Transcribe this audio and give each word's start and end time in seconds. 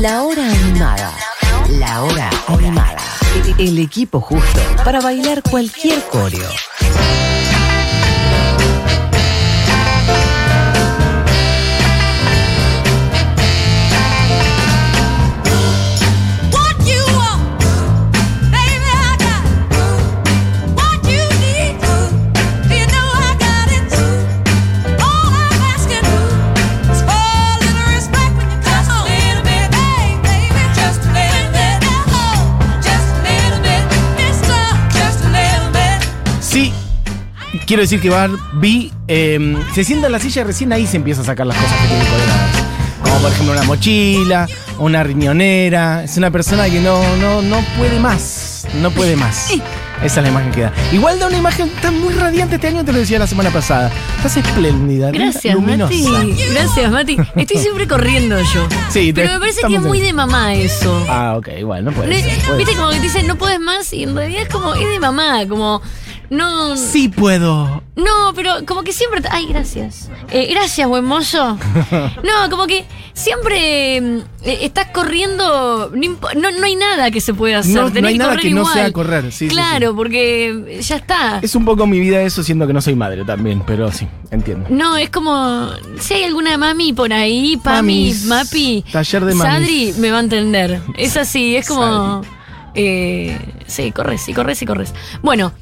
La 0.00 0.22
hora 0.22 0.48
animada. 0.48 1.12
La 1.70 2.04
hora 2.04 2.30
animada. 2.46 3.02
El 3.58 3.80
equipo 3.80 4.20
justo 4.20 4.60
para 4.84 5.00
bailar 5.00 5.42
cualquier 5.42 6.00
coreo. 6.04 6.50
Quiero 37.68 37.82
decir 37.82 38.00
que 38.00 38.08
Barbie 38.10 38.90
eh, 39.06 39.56
se 39.74 39.84
sienta 39.84 40.06
en 40.06 40.12
la 40.12 40.18
silla 40.18 40.40
y 40.40 40.44
recién 40.44 40.72
ahí 40.72 40.86
se 40.86 40.96
empieza 40.96 41.20
a 41.20 41.24
sacar 41.24 41.46
las 41.46 41.56
cosas 41.56 41.78
que 41.82 41.86
tiene 41.88 42.04
colgadas. 42.06 42.64
Como 43.02 43.18
por 43.20 43.30
ejemplo 43.30 43.52
una 43.52 43.62
mochila, 43.62 44.48
una 44.78 45.02
riñonera. 45.04 46.02
Es 46.02 46.16
una 46.16 46.30
persona 46.30 46.68
que 46.68 46.80
no, 46.80 47.00
no, 47.18 47.42
no 47.42 47.60
puede 47.76 48.00
más. 48.00 48.66
No 48.80 48.90
puede 48.90 49.16
más. 49.16 49.50
Esa 50.02 50.20
es 50.20 50.24
la 50.24 50.28
imagen 50.28 50.50
que 50.52 50.62
da. 50.62 50.72
Igual 50.92 51.18
da 51.18 51.26
una 51.26 51.36
imagen 51.36 51.70
tan 51.82 52.00
muy 52.00 52.14
radiante 52.14 52.54
este 52.56 52.68
año, 52.68 52.84
te 52.84 52.92
lo 52.92 52.98
decía 52.98 53.18
la 53.18 53.26
semana 53.26 53.50
pasada. 53.50 53.90
Estás 54.16 54.36
espléndida, 54.38 55.10
Gracias, 55.10 55.54
luminosa. 55.54 55.92
Mati. 56.10 56.34
Gracias, 56.52 56.90
Mati. 56.90 57.16
Estoy 57.36 57.58
siempre 57.58 57.86
corriendo 57.86 58.38
yo. 58.40 58.66
Sí, 58.90 59.12
te- 59.12 59.22
Pero 59.22 59.34
me 59.34 59.40
parece 59.40 59.60
que 59.66 59.74
es 59.76 59.82
muy 59.82 60.00
de 60.00 60.12
mamá 60.12 60.54
eso. 60.54 61.04
Ah, 61.08 61.34
ok, 61.36 61.48
puede 61.64 61.82
No 61.82 61.90
es- 61.90 61.96
ser, 62.24 62.38
puede 62.46 62.58
Viste 62.58 62.74
como 62.76 62.90
que 62.90 62.96
te 62.96 63.02
dicen 63.02 63.26
no 63.26 63.36
puedes 63.36 63.60
más 63.60 63.92
y 63.92 64.04
en 64.04 64.14
realidad 64.16 64.42
es 64.42 64.48
como, 64.48 64.74
es 64.74 64.88
de 64.88 65.00
mamá, 65.00 65.46
como 65.48 65.82
no. 66.30 66.76
Sí 66.76 67.08
puedo. 67.08 67.82
No, 67.96 68.32
pero 68.34 68.64
como 68.66 68.82
que 68.82 68.92
siempre. 68.92 69.20
Ay, 69.30 69.46
gracias. 69.48 70.10
Eh, 70.30 70.48
gracias, 70.50 70.86
buen 70.88 71.04
mozo. 71.04 71.58
No, 72.22 72.50
como 72.50 72.66
que 72.66 72.84
siempre 73.14 74.00
mm, 74.00 74.18
eh, 74.44 74.58
estás 74.62 74.88
corriendo. 74.92 75.90
No, 75.94 76.18
no, 76.40 76.50
no 76.50 76.64
hay 76.66 76.76
nada 76.76 77.10
que 77.10 77.20
se 77.20 77.34
pueda 77.34 77.58
hacer. 77.60 77.74
No- 77.74 77.82
no 77.84 77.92
tenés 77.92 78.08
hay 78.10 78.14
que 78.14 78.18
nada 78.18 78.36
que 78.36 78.50
no 78.50 78.60
igual. 78.60 78.74
sea 78.74 78.92
correr, 78.92 79.24
sí, 79.32 79.48
sí, 79.48 79.48
Claro, 79.48 79.94
porque 79.96 80.78
ya 80.82 80.96
está. 80.96 81.38
Es 81.42 81.54
un 81.54 81.64
poco 81.64 81.86
mi 81.86 81.98
vida 82.00 82.20
eso, 82.22 82.42
siendo 82.42 82.66
que 82.66 82.72
no 82.72 82.80
soy 82.80 82.94
madre 82.94 83.24
también, 83.24 83.62
pero 83.66 83.90
sí, 83.90 84.06
entiendo. 84.30 84.66
No, 84.70 84.96
es 84.96 85.10
como. 85.10 85.68
Si 86.00 86.14
hay 86.14 86.24
alguna 86.24 86.56
mami 86.58 86.92
por 86.92 87.12
ahí, 87.12 87.56
Pami, 87.56 88.12
Mamis. 88.12 88.24
Mapi. 88.26 88.84
Taller 88.92 89.24
de 89.24 89.34
mamis. 89.34 89.52
Sadri 89.52 89.94
me 89.98 90.10
va 90.10 90.18
a 90.18 90.20
entender. 90.20 90.80
Es 90.96 91.16
así, 91.16 91.56
es 91.56 91.66
como. 91.66 92.22
eh, 92.74 93.38
sí, 93.66 93.90
corres, 93.92 94.28
y 94.28 94.34
corres, 94.34 94.60
y 94.62 94.66
corres. 94.66 94.94
Bueno. 95.22 95.52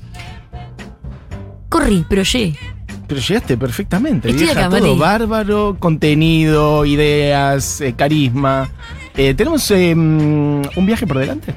Corrí, 1.78 2.04
pero 2.08 2.22
llegué. 2.22 2.58
Pero 3.06 3.20
llegaste 3.20 3.56
perfectamente, 3.56 4.30
Estoy 4.30 4.46
vieja, 4.46 4.66
acá, 4.66 4.78
todo 4.78 4.88
Mati. 4.88 4.98
bárbaro, 4.98 5.76
contenido, 5.78 6.84
ideas, 6.86 7.80
eh, 7.80 7.94
carisma. 7.96 8.68
Eh, 9.14 9.34
¿Tenemos 9.34 9.70
eh, 9.70 9.94
un 9.94 10.86
viaje 10.86 11.06
por 11.06 11.18
delante? 11.18 11.54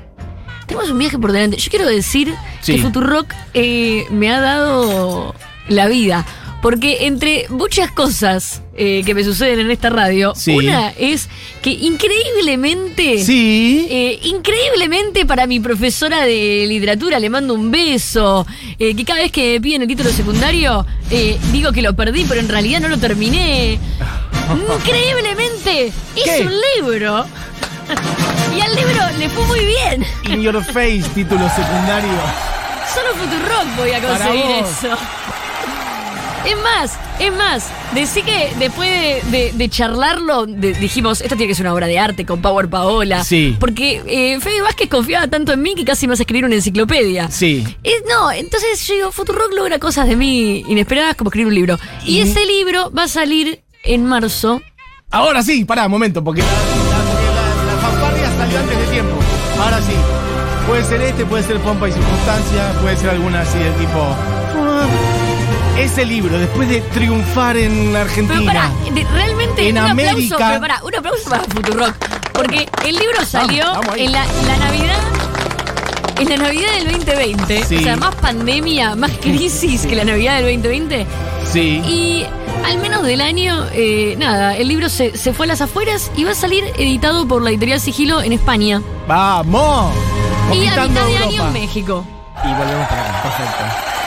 Tenemos 0.68 0.90
un 0.92 0.98
viaje 1.00 1.18
por 1.18 1.32
delante. 1.32 1.58
Yo 1.58 1.70
quiero 1.72 1.88
decir 1.88 2.34
Sí. 2.62 2.76
que 2.76 2.82
Futurock 2.82 3.34
eh, 3.54 4.06
me 4.12 4.30
ha 4.32 4.40
dado 4.42 5.34
la 5.70 5.88
vida. 5.88 6.26
Porque 6.62 7.06
entre 7.08 7.46
muchas 7.50 7.90
cosas 7.92 8.62
eh, 8.76 9.02
que 9.06 9.14
me 9.16 9.24
suceden 9.24 9.60
en 9.62 9.72
esta 9.72 9.90
radio, 9.90 10.34
Sí. 10.36 10.52
una 10.52 10.90
es 10.98 11.30
que 11.62 11.70
increíblemente. 11.72 13.24
Sí. 13.24 13.88
Eh, 13.90 14.20
increíblemente 14.24 15.26
para 15.26 15.48
mi 15.48 15.62
profesora 15.62 16.26
de 16.26 16.66
literatura 16.68 17.18
le 17.20 17.30
mando 17.30 17.54
un 17.54 17.72
beso. 17.72 18.46
eh, 18.78 18.94
que 18.96 19.06
cada 19.06 19.22
vez 19.22 19.32
que 19.32 19.54
me 19.54 19.62
piden 19.62 19.84
el 19.84 19.88
título 19.88 20.10
secundario, 20.10 20.86
digo 21.54 21.72
que 21.72 21.82
lo 21.82 21.96
perdí, 21.96 22.26
pero 22.28 22.42
en 22.42 22.50
realidad 22.50 22.82
no 22.82 22.90
lo 22.90 22.98
terminé. 22.98 23.80
Increíblemente 24.78 25.92
hice 26.16 26.46
un 26.46 26.54
libro. 26.76 27.26
y 28.56 28.62
al 28.62 28.76
libro 28.76 29.02
le 29.18 29.30
fue 29.30 29.46
muy 29.46 29.60
bien. 29.66 30.06
In 30.26 30.42
Your 30.42 30.64
Face, 30.64 31.04
título 31.16 31.48
secundario. 31.50 32.10
Solo 32.94 33.10
Futurock 33.16 33.76
voy 33.78 33.92
a 33.92 34.02
conseguir 34.02 34.46
eso. 34.66 34.98
Es 36.46 36.56
más, 36.64 36.92
es 37.20 37.34
más, 37.34 37.68
decí 37.94 38.22
que 38.24 38.52
después 38.58 38.90
de, 38.90 39.22
de- 39.30 39.52
de 39.54 39.70
charlarlo, 39.70 40.46
de- 40.46 40.74
dijimos, 40.74 41.22
esto 41.22 41.36
tiene 41.36 41.50
que 41.52 41.56
ser 41.56 41.66
una 41.66 41.74
obra 41.74 41.86
de 41.88 42.00
arte 42.00 42.26
con 42.26 42.42
Power 42.42 42.70
Paola. 42.70 43.24
Sí. 43.24 43.56
Porque 43.60 44.02
eh, 44.08 44.40
Fede 44.40 44.62
Vázquez 44.62 44.90
confiaba 44.90 45.28
tanto 45.28 45.52
en 45.54 45.62
mí 45.62 45.76
que 45.76 45.84
casi 45.86 46.08
me 46.08 46.14
hace 46.14 46.24
escribir 46.24 46.46
una 46.46 46.56
enciclopedia. 46.56 47.30
Sí. 47.30 47.64
No, 48.10 48.32
entonces 48.32 48.86
yo 48.88 48.94
digo, 48.96 49.12
Futurock 49.12 49.54
logra 49.54 49.80
cosas 49.80 50.08
de 50.08 50.16
mí 50.16 50.64
inesperadas 50.68 51.16
como 51.16 51.30
escribir 51.30 51.48
un 51.48 51.56
libro. 51.56 51.78
Y 52.06 52.20
ese 52.22 52.46
libro 52.46 52.92
va 52.98 53.04
a 53.04 53.08
salir 53.08 53.62
en 53.84 54.06
marzo. 54.06 54.62
Ahora 55.12 55.42
sí, 55.44 55.66
pará, 55.66 55.88
momento, 55.88 56.24
porque 56.24 56.42
la, 56.42 56.48
la- 56.48 57.82
fanfarria 57.82 58.30
salió 58.38 58.60
antes 58.60 58.78
de 58.78 58.86
tiempo. 58.88 59.16
Ahora 59.62 59.80
sí. 59.82 59.94
Puede 60.68 60.84
ser 60.86 61.02
este, 61.02 61.26
puede 61.26 61.44
ser 61.44 61.58
Pompa 61.60 61.90
y 61.90 61.92
Circunstancia, 61.92 62.72
puede 62.82 62.96
ser 62.96 63.10
alguna 63.10 63.42
así 63.42 63.58
de 63.58 63.72
tipo. 63.72 64.16
Ese 65.80 66.06
libro, 66.06 66.38
después 66.38 66.68
de 66.68 66.82
triunfar 66.82 67.56
en 67.58 67.96
Argentina. 67.96 68.36
Pero 68.40 68.46
pará, 68.48 68.72
de- 68.94 69.04
realmente 69.06 69.70
En 69.70 69.78
un 69.78 69.86
aplauso, 69.86 70.12
América. 70.12 70.38
pero 70.50 70.60
pará, 70.62 70.82
un 70.84 70.96
aplauso 70.96 71.30
para 71.30 71.44
Futurock. 71.44 71.96
Porque 72.34 72.70
el 72.86 72.96
libro 72.98 73.26
salió 73.26 73.66
vamos 73.66 73.96
en 73.98 74.12
la, 74.12 74.26
la 74.48 74.58
Navidad. 74.58 74.98
En 76.20 76.30
la 76.30 76.36
Navidad 76.38 76.72
del 76.74 76.84
2020, 76.92 77.64
Sí. 77.64 77.78
o 77.78 77.82
sea, 77.82 77.96
más 77.96 78.14
pandemia, 78.16 78.96
más 78.96 79.12
crisis 79.22 79.86
que 79.86 79.96
la 79.96 80.04
Navidad 80.04 80.36
del 80.36 80.46
2020. 80.62 81.06
Sí. 81.50 81.82
Y 81.88 82.26
al 82.66 82.78
menos 82.80 83.04
del 83.04 83.22
año, 83.22 83.66
eh, 83.72 84.16
nada, 84.20 84.58
el 84.58 84.68
libro 84.68 84.90
se, 84.90 85.18
se 85.18 85.32
fue 85.32 85.46
a 85.46 85.48
las 85.50 85.62
afueras 85.62 86.12
y 86.18 86.26
va 86.26 86.32
a 86.32 86.36
salir 86.36 86.66
editado 86.78 87.26
por 87.26 87.42
la 87.42 87.52
editorial 87.52 87.80
Sigilo 87.80 88.22
en 88.22 88.34
España. 88.34 88.82
¡Vamos! 89.08 89.94
Y 90.54 90.68
a 90.68 90.72
mitad 90.72 90.90
de 90.90 91.00
Europa. 91.00 91.24
año 91.30 91.48
en 91.48 91.54
México. 91.54 92.06
Y 92.44 92.48
volvemos 92.54 92.88
para 92.90 93.02
acá, 93.02 93.22
perfecto. 93.24 93.99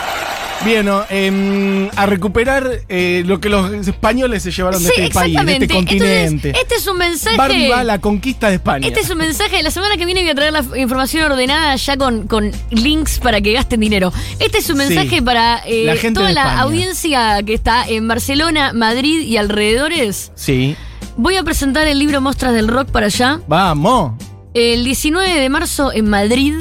Bien, 0.64 0.86
¿no? 0.86 1.02
Em, 1.10 1.88
a 1.96 2.06
recuperar 2.06 2.70
eh, 2.88 3.24
lo 3.26 3.40
que 3.40 3.48
los 3.48 3.72
españoles 3.88 4.44
se 4.44 4.52
llevaron 4.52 4.80
de 4.82 4.88
este 4.90 5.10
país, 5.10 5.34
de 5.34 5.42
exactamente. 5.42 5.64
este 5.64 5.74
continente. 5.74 6.48
Entonces, 6.50 6.62
este 6.62 6.74
es 6.76 6.86
un 6.86 6.98
mensaje. 6.98 7.36
Barbie 7.36 7.68
va 7.68 7.80
a 7.80 7.84
la 7.84 7.98
conquista 8.00 8.48
de 8.48 8.54
España. 8.56 8.86
Este 8.86 9.00
es 9.00 9.10
un 9.10 9.18
mensaje. 9.18 9.60
La 9.62 9.72
semana 9.72 9.96
que 9.96 10.06
viene 10.06 10.20
voy 10.22 10.30
a 10.30 10.34
traer 10.36 10.52
la 10.52 10.64
información 10.76 11.24
ordenada 11.30 11.74
ya 11.74 11.96
con, 11.96 12.28
con 12.28 12.52
links 12.70 13.18
para 13.18 13.40
que 13.40 13.52
gasten 13.52 13.80
dinero. 13.80 14.12
Este 14.38 14.58
es 14.58 14.70
un 14.70 14.78
Sí. 14.80 14.86
mensaje 14.88 15.20
para 15.22 15.58
eh, 15.66 15.84
La 15.84 15.96
gente 15.96 16.20
toda 16.20 16.32
la 16.32 16.60
audiencia 16.60 17.42
que 17.42 17.54
está 17.54 17.84
en 17.88 18.06
Barcelona, 18.06 18.72
Madrid 18.72 19.20
y 19.22 19.36
alrededores. 19.38 20.30
Sí. 20.36 20.76
Voy 21.16 21.36
a 21.36 21.42
presentar 21.42 21.88
el 21.88 21.98
libro 21.98 22.20
Mostras 22.20 22.52
del 22.54 22.68
Rock 22.68 22.88
para 22.90 23.06
allá. 23.06 23.40
Vamos. 23.48 24.12
El 24.54 24.84
19 24.84 25.40
de 25.40 25.48
marzo 25.48 25.92
en 25.92 26.08
Madrid. 26.08 26.54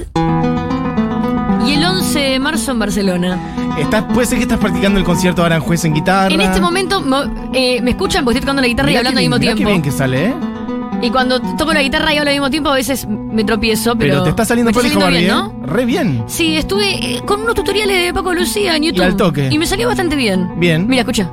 Y 1.67 1.73
el 1.73 1.85
11 1.85 2.19
de 2.19 2.39
marzo 2.39 2.71
en 2.71 2.79
Barcelona. 2.79 3.39
Estás, 3.79 4.03
puede 4.13 4.27
ser 4.27 4.37
que 4.37 4.43
estás 4.43 4.59
practicando 4.59 4.99
el 4.99 5.05
concierto 5.05 5.41
de 5.41 5.47
Aranjuez 5.47 5.85
en 5.85 5.93
guitarra. 5.93 6.33
En 6.33 6.41
este 6.41 6.61
momento 6.61 7.01
mo- 7.01 7.23
eh, 7.53 7.81
me 7.81 7.91
escuchan 7.91 8.23
porque 8.23 8.37
estoy 8.37 8.45
tocando 8.45 8.61
la 8.61 8.67
guitarra 8.67 8.91
y 8.91 8.95
hablando 8.97 9.19
al 9.19 9.23
mismo 9.23 9.39
bien, 9.39 9.55
tiempo. 9.55 9.69
Qué 9.69 9.73
bien 9.73 9.81
que 9.81 9.91
sale, 9.91 10.25
¿eh? 10.27 10.33
Y 11.03 11.09
cuando 11.09 11.41
toco 11.57 11.73
la 11.73 11.81
guitarra 11.81 12.13
y 12.13 12.17
hablo 12.17 12.29
al 12.29 12.35
mismo 12.35 12.49
tiempo, 12.51 12.69
a 12.69 12.75
veces 12.75 13.07
me 13.07 13.43
tropiezo, 13.43 13.95
pero. 13.95 14.13
Pero, 14.13 14.23
te 14.23 14.29
está 14.29 14.45
saliendo 14.45 14.71
Barbie, 14.71 15.17
bien, 15.19 15.23
¿eh? 15.23 15.27
¿no? 15.29 15.51
Re 15.63 15.85
bien. 15.85 16.23
Sí, 16.27 16.55
estuve 16.57 17.15
eh, 17.15 17.21
con 17.25 17.41
unos 17.41 17.55
tutoriales 17.55 18.05
de 18.05 18.13
Paco 18.13 18.33
Lucía 18.33 18.75
en 18.75 18.83
YouTube. 18.83 19.03
al 19.05 19.15
toque. 19.15 19.49
Y 19.51 19.57
me 19.57 19.65
salió 19.65 19.87
bastante 19.87 20.15
bien. 20.15 20.47
Bien. 20.57 20.85
Mira, 20.87 21.01
escucha. 21.01 21.23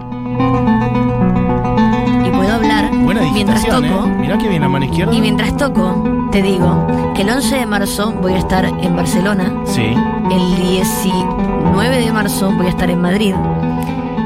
Y 2.25 2.31
puedo 2.31 2.53
hablar 2.55 2.91
Buena 2.97 3.21
mientras 3.33 3.63
toco. 3.67 3.85
¿eh? 3.85 4.17
Mirá 4.21 4.39
que 4.39 4.49
bien 4.49 4.63
la 4.63 4.69
mano 4.69 4.87
izquierda. 4.87 5.13
Y 5.15 5.21
mientras 5.21 5.55
toco, 5.59 6.03
te 6.31 6.43
digo 6.43 7.13
que 7.15 7.23
el 7.23 7.31
11 7.31 7.57
de 7.57 7.67
marzo 7.67 8.13
voy 8.13 8.35
a 8.35 8.39
estar 8.39 8.65
en 8.65 8.97
Barcelona. 8.97 9.53
Sí. 9.67 9.83
El 10.31 10.57
19 10.71 12.01
de 12.05 12.13
marzo 12.13 12.53
voy 12.53 12.67
a 12.67 12.71
estar 12.71 12.91
en 12.91 13.01
Madrid. 13.01 13.35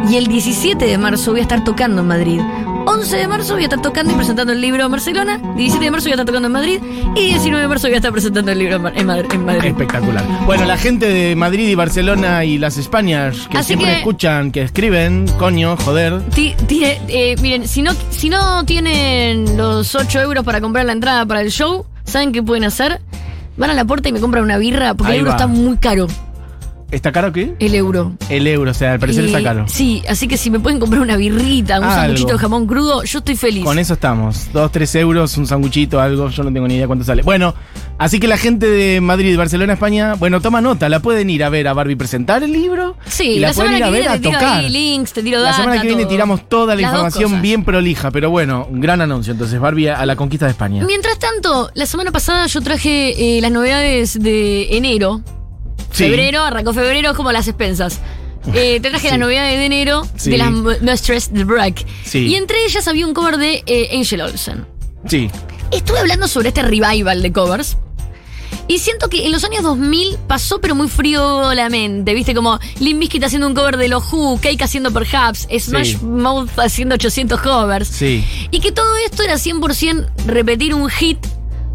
Y 0.09 0.17
el 0.17 0.27
17 0.27 0.85
de 0.85 0.99
marzo 0.99 1.31
voy 1.31 1.41
a 1.41 1.43
estar 1.43 1.63
tocando 1.65 2.01
en 2.03 2.09
Madrid. 2.09 2.41
11 2.85 3.17
de 3.17 3.29
marzo 3.29 3.55
voy 3.55 3.63
a 3.63 3.67
estar 3.67 3.81
tocando 3.81 4.13
y 4.13 4.17
presentando 4.17 4.53
el 4.53 4.61
libro 4.61 4.85
en 4.85 4.91
Barcelona. 4.91 5.41
17 5.57 5.85
de 5.85 5.91
marzo 5.93 6.05
voy 6.07 6.13
a 6.13 6.15
estar 6.15 6.27
tocando 6.27 6.47
en 6.47 6.53
Madrid. 6.53 6.81
Y 7.15 7.27
19 7.27 7.63
de 7.63 7.69
marzo 7.69 7.87
voy 7.87 7.95
a 7.95 7.97
estar 7.99 8.13
presentando 8.13 8.51
el 8.51 8.59
libro 8.59 8.77
en, 8.89 9.07
Madrid. 9.07 9.65
Espectacular. 9.65 10.25
Bueno, 10.45 10.65
la 10.65 10.77
gente 10.77 11.09
de 11.09 11.37
Madrid 11.37 11.69
y 11.69 11.75
Barcelona 11.77 12.45
y 12.45 12.59
las 12.59 12.77
Españas 12.79 13.47
que 13.49 13.59
Así 13.59 13.69
siempre 13.69 13.91
que- 13.91 13.97
escuchan, 13.99 14.51
que 14.51 14.63
escriben, 14.63 15.27
coño, 15.39 15.77
joder. 15.77 16.21
Eh, 16.37 17.37
miren, 17.41 17.69
si 17.69 17.83
no, 17.83 17.93
si 18.11 18.29
no 18.29 18.65
tienen 18.65 19.57
los 19.57 19.95
8 19.95 20.21
euros 20.21 20.45
para 20.45 20.61
comprar 20.61 20.85
la 20.85 20.93
entrada 20.93 21.25
para 21.25 21.41
el 21.43 21.51
show, 21.51 21.87
¿saben 22.13 22.33
qué 22.33 22.43
pueden 22.43 22.65
hacer? 22.65 23.01
Van 23.57 23.71
a 23.71 23.75
la 23.75 23.85
puerta 23.85 24.09
y 24.09 24.13
me 24.13 24.21
compran 24.21 24.45
una 24.45 24.59
birra 24.59 24.95
porque 24.95 25.13
Ahí 25.13 25.19
el 25.19 25.25
libro 25.25 25.31
va. 25.33 25.37
está 25.37 25.47
muy 25.47 25.77
caro. 25.77 26.07
¿Está 26.93 27.11
caro 27.11 27.33
qué? 27.33 27.55
el 27.59 27.75
euro. 27.75 28.13
El 28.29 28.47
euro, 28.47 28.71
o 28.71 28.75
sea, 28.75 28.93
al 28.93 29.01
parecer 29.01 29.25
Y- 29.25 29.27
está 29.29 29.43
caro. 29.43 29.65
Sí, 29.67 30.03
así 30.09 30.29
que 30.29 30.37
si 30.37 30.51
me 30.51 30.61
pueden 30.61 30.79
comprar 30.79 31.01
una 31.03 31.17
birrita, 31.17 31.79
un 31.79 31.85
Algo. 31.85 31.97
sanguchito 31.97 32.33
de 32.35 32.39
jamón 32.39 32.67
crudo, 32.67 33.03
yo 33.03 33.19
estoy 33.21 33.35
feliz. 33.35 33.65
Con 33.65 33.79
eso 33.79 33.95
estamos. 33.95 34.53
Dos, 34.53 34.71
tres 34.71 34.95
euros, 34.95 35.37
un 35.39 35.47
sanguchito, 35.47 36.01
algo. 36.01 36.29
Yo 36.29 36.43
no 36.45 36.53
tengo 36.53 36.69
ni 36.69 36.75
idea 36.75 36.87
cuánto 36.87 37.05
sale. 37.05 37.23
Bueno, 37.23 37.55
así 37.99 38.21
que 38.21 38.29
la 38.29 38.37
gente 38.37 38.67
de 38.67 39.01
Madrid, 39.01 39.37
Barcelona, 39.39 39.73
España, 39.73 40.15
bueno, 40.15 40.43
toma 40.43 40.61
nota. 40.61 40.89
La 40.91 41.01
pueden 41.01 41.31
ir 41.31 41.43
a 41.45 41.49
ver 41.49 41.67
a 41.67 41.73
Barbie 41.73 41.97
presentar 41.97 42.43
el 42.43 42.53
libro. 42.53 42.95
Sí, 43.07 43.25
y 43.25 43.39
la, 43.41 43.49
la 43.49 43.55
pueden 43.55 43.77
ir 43.79 43.85
a 43.85 43.91
ver 43.91 44.09
a 44.09 44.21
tocar. 44.21 44.59
ahí 44.61 44.69
links, 44.69 45.15
te 45.15 45.23
tiro 45.23 45.39
La 45.39 45.45
data, 45.45 45.57
semana 45.63 45.81
que 45.81 45.87
viene 45.89 46.03
todo. 46.03 46.11
tiramos 46.13 46.49
toda 46.49 46.75
la 46.75 46.83
Las 46.83 46.91
información 46.91 47.41
bien 47.41 47.65
prolija, 47.65 48.11
pero 48.11 48.29
bueno, 48.31 48.67
un 48.71 48.81
gran 48.83 49.01
anuncio. 49.01 49.33
Entonces, 49.33 49.59
Barbie 49.59 49.89
a 49.89 50.05
la 50.05 50.15
conquista 50.17 50.45
de 50.45 50.51
España. 50.53 50.85
Mientras 50.87 51.19
tanto, 51.19 51.71
la 51.73 51.87
semana 51.87 52.13
pasada 52.13 52.47
yo 52.49 52.61
traje 52.61 53.39
eh, 53.39 53.41
las 53.41 53.51
novedades 53.51 54.23
de 54.23 54.77
enero. 54.77 55.23
Sí. 55.93 56.05
Febrero, 56.05 56.43
arrancó 56.43 56.73
febrero, 56.73 57.11
es 57.11 57.17
como 57.17 57.33
las 57.33 57.47
expensas. 57.49 58.01
Eh, 58.55 58.81
te 58.81 58.91
traje 58.91 59.07
Sí. 59.07 59.11
las 59.11 59.19
novedades 59.21 59.57
de 59.59 59.67
enero 59.67 60.03
Sí. 60.17 60.31
de 60.31 60.39
las 60.39 60.51
Mistress 60.51 61.33
de 61.33 61.45
Break. 61.45 61.87
Sí. 62.05 62.27
Y 62.27 62.35
entre 62.35 62.65
ellas 62.65 62.89
había 62.89 63.07
un 63.07 63.15
cover 63.15 63.37
de 63.37 63.63
eh, 63.67 63.91
Angel 63.97 64.21
Olsen. 64.23 64.67
Sí. 65.07 65.31
Estuve 65.71 66.01
hablando 66.01 66.27
sobre 66.29 66.49
este 66.49 66.63
revival 66.63 67.23
de 67.23 67.33
covers. 67.33 67.77
Y 68.69 68.79
siento 68.79 69.09
que 69.09 69.27
en 69.27 69.33
los 69.33 69.43
años 69.45 69.63
2000 69.63 70.19
pasó 70.29 70.61
pero 70.61 70.75
muy 70.75 70.89
frío 70.89 71.53
la 71.55 71.69
mente, 71.69 72.15
¿viste? 72.15 72.35
Como 72.35 72.59
Limp 72.81 73.01
Bizkit 73.01 73.25
haciendo 73.25 73.47
un 73.47 73.55
cover 73.55 73.77
de 73.77 73.89
los 73.89 74.05
Who, 74.13 74.39
Cake 74.41 74.63
haciendo 74.63 74.91
Perhaps, 74.93 75.49
Smash 75.59 75.99
Sí. 75.99 76.05
Mouth 76.05 76.51
haciendo 76.59 76.95
800 76.95 77.41
covers. 77.41 77.89
Sí. 77.89 78.25
Y 78.51 78.61
que 78.61 78.71
todo 78.73 78.97
esto 79.05 79.23
era 79.25 79.37
100% 79.39 80.07
repetir 80.27 80.75
un 80.75 80.89
hit 80.89 81.19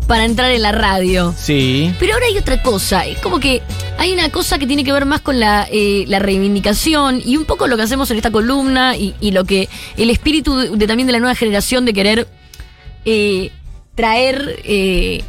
para 0.07 0.25
entrar 0.25 0.51
en 0.51 0.62
la 0.62 0.71
radio. 0.71 1.33
Sí. 1.38 1.94
Pero 2.00 2.13
ahora 2.13 2.25
hay 2.27 2.38
otra 2.38 2.62
cosa, 2.63 3.06
es 3.06 3.19
como 3.19 3.39
que 3.39 3.62
hay 3.98 4.13
una 4.13 4.30
cosa 4.30 4.57
que 4.57 4.65
tiene 4.65 4.83
que 4.83 4.92
ver 4.92 5.06
más 5.06 5.21
con 5.21 5.39
la, 5.39 5.68
eh, 5.71 6.06
la 6.07 6.19
reivindicación 6.19 7.21
y 7.24 7.38
un 7.38 7.45
poco 7.45 7.68
lo 7.68 7.75
que 7.77 7.83
hacemos 7.83 8.09
en 8.12 8.18
esta 8.18 8.31
columna 8.31 8.95
y, 8.95 9.13
y 9.19 9.31
lo 9.31 9.44
que 9.44 9.68
el 9.98 10.09
espíritu 10.09 10.56
de, 10.56 10.69
de 10.69 10.88
también 10.88 11.07
de 11.07 11.13
la 11.13 11.19
nueva 11.19 11.36
generación 11.36 11.86
de 11.86 11.94
querer 11.94 12.27
eh, 13.06 13.51
traer 13.95 14.59
eh, 14.63 15.24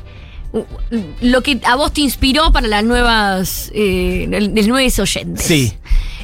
lo 1.21 1.43
que 1.43 1.61
a 1.65 1.77
vos 1.77 1.93
te 1.93 2.01
inspiró 2.01 2.53
para 2.53 2.67
las 2.67 2.85
nuevas, 2.85 3.71
eh, 3.75 4.27
los 4.31 4.67
nuevos 4.67 4.99
oyentes. 4.99 5.45
Sí. 5.45 5.73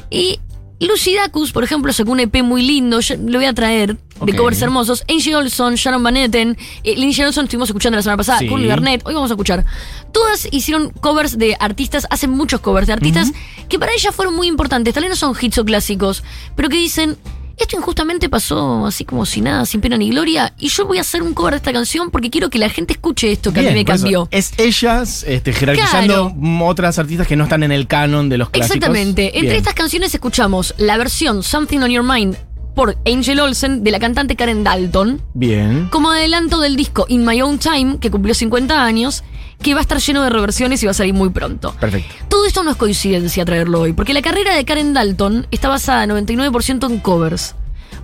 Y 0.09 0.39
Lucy 0.79 1.15
Dacus, 1.15 1.51
por 1.51 1.63
ejemplo, 1.63 1.91
sacó 1.93 2.11
un 2.11 2.19
EP 2.19 2.43
muy 2.43 2.61
lindo, 2.61 2.99
yo 2.99 3.15
lo 3.17 3.39
voy 3.39 3.45
a 3.45 3.53
traer, 3.53 3.97
De 4.23 4.33
covers 4.35 4.61
hermosos. 4.61 5.03
Angie 5.09 5.35
Olson, 5.35 5.75
Sharon 5.75 6.01
Van 6.01 6.15
Etten, 6.15 6.57
eh, 6.83 6.95
Lindsay 6.95 7.25
Olson 7.25 7.45
estuvimos 7.45 7.69
escuchando 7.69 7.97
la 7.97 8.01
semana 8.03 8.17
pasada, 8.17 8.39
Sí. 8.39 8.47
Courtney 8.47 8.69
Barnett, 8.69 9.01
hoy 9.05 9.13
vamos 9.13 9.29
a 9.29 9.33
escuchar. 9.33 9.65
Todas 10.13 10.47
hicieron 10.51 10.89
covers 11.01 11.37
de 11.37 11.57
artistas, 11.59 12.07
hacen 12.09 12.29
muchos 12.31 12.61
covers 12.61 12.87
de 12.87 12.93
artistas 12.93 13.31
que 13.67 13.77
para 13.77 13.91
ellas 13.93 14.15
fueron 14.15 14.33
muy 14.35 14.47
importantes, 14.47 14.93
tal 14.93 15.03
vez 15.03 15.09
no 15.09 15.15
son 15.15 15.35
hits 15.39 15.57
o 15.57 15.65
clásicos, 15.65 16.23
pero 16.55 16.69
que 16.69 16.77
dicen, 16.77 17.17
esto 17.57 17.77
injustamente 17.77 18.27
pasó 18.29 18.85
así 18.85 19.03
como 19.05 19.25
si 19.25 19.41
nada, 19.41 19.65
sin 19.65 19.81
pena 19.81 19.97
ni 19.97 20.09
gloria, 20.09 20.53
y 20.57 20.69
yo 20.69 20.85
voy 20.85 20.97
a 20.97 21.01
hacer 21.01 21.21
un 21.21 21.33
cover 21.33 21.53
de 21.53 21.57
esta 21.57 21.73
canción 21.73 22.09
porque 22.09 22.29
quiero 22.29 22.49
que 22.49 22.57
la 22.59 22.69
gente 22.69 22.93
escuche 22.93 23.31
esto 23.31 23.51
que 23.53 23.59
a 23.59 23.63
mí 23.63 23.71
me 23.73 23.85
cambió. 23.85 24.27
Es 24.31 24.53
ellas 24.57 25.23
este, 25.27 25.51
jerarquizando 25.53 26.33
Claro. 26.33 26.65
otras 26.65 26.99
artistas 26.99 27.27
que 27.27 27.35
no 27.35 27.43
están 27.45 27.63
en 27.63 27.71
el 27.73 27.87
canon 27.87 28.29
de 28.29 28.37
los 28.37 28.49
clásicos. 28.49 28.75
Exactamente. 28.77 29.37
Entre 29.39 29.57
estas 29.57 29.73
canciones 29.73 30.13
escuchamos 30.13 30.73
la 30.77 30.97
versión 30.97 31.43
Something 31.43 31.79
on 31.79 31.89
Your 31.91 32.03
Mind 32.03 32.37
por 32.75 32.97
Angel 33.05 33.39
Olsen 33.39 33.83
de 33.83 33.91
la 33.91 33.99
cantante 33.99 34.35
Karen 34.35 34.63
Dalton, 34.63 35.21
Bien. 35.33 35.87
como 35.89 36.11
adelanto 36.11 36.59
del 36.59 36.75
disco 36.75 37.05
In 37.07 37.25
My 37.25 37.41
Own 37.41 37.57
Time, 37.57 37.97
que 37.99 38.11
cumplió 38.11 38.33
50 38.35 38.83
años, 38.83 39.23
que 39.61 39.73
va 39.73 39.79
a 39.79 39.81
estar 39.81 39.99
lleno 39.99 40.21
de 40.21 40.29
reversiones 40.29 40.83
y 40.83 40.85
va 40.85 40.91
a 40.91 40.95
salir 40.95 41.13
muy 41.13 41.29
pronto. 41.29 41.73
Perfecto. 41.79 42.13
Todo 42.27 42.45
esto 42.45 42.63
no 42.63 42.71
es 42.71 42.77
coincidencia 42.77 43.45
traerlo 43.45 43.81
hoy, 43.81 43.93
porque 43.93 44.13
la 44.13 44.21
carrera 44.21 44.53
de 44.53 44.65
Karen 44.65 44.93
Dalton 44.93 45.47
está 45.51 45.69
basada 45.69 46.05
99% 46.05 46.89
en 46.89 46.99
covers. 46.99 47.55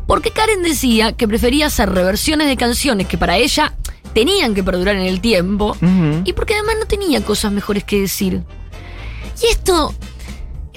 Porque 0.08 0.32
Karen 0.32 0.64
decía 0.64 1.12
que 1.14 1.28
prefería 1.28 1.68
hacer 1.68 1.90
reversiones 1.92 2.48
de 2.48 2.58
canciones 2.58 3.08
que 3.08 3.18
para 3.18 3.38
ella 3.38 3.74
tenían 4.14 4.54
que 4.54 4.64
perdurar 4.64 4.96
en 4.96 5.04
el 5.04 5.22
tiempo 5.22 5.78
y 6.26 6.34
porque 6.34 6.54
además 6.56 6.76
no 6.80 6.86
tenía 6.86 7.24
cosas 7.24 7.52
mejores 7.52 7.84
que 7.84 8.02
decir. 8.02 8.42
Y 9.42 9.48
esto. 9.48 9.94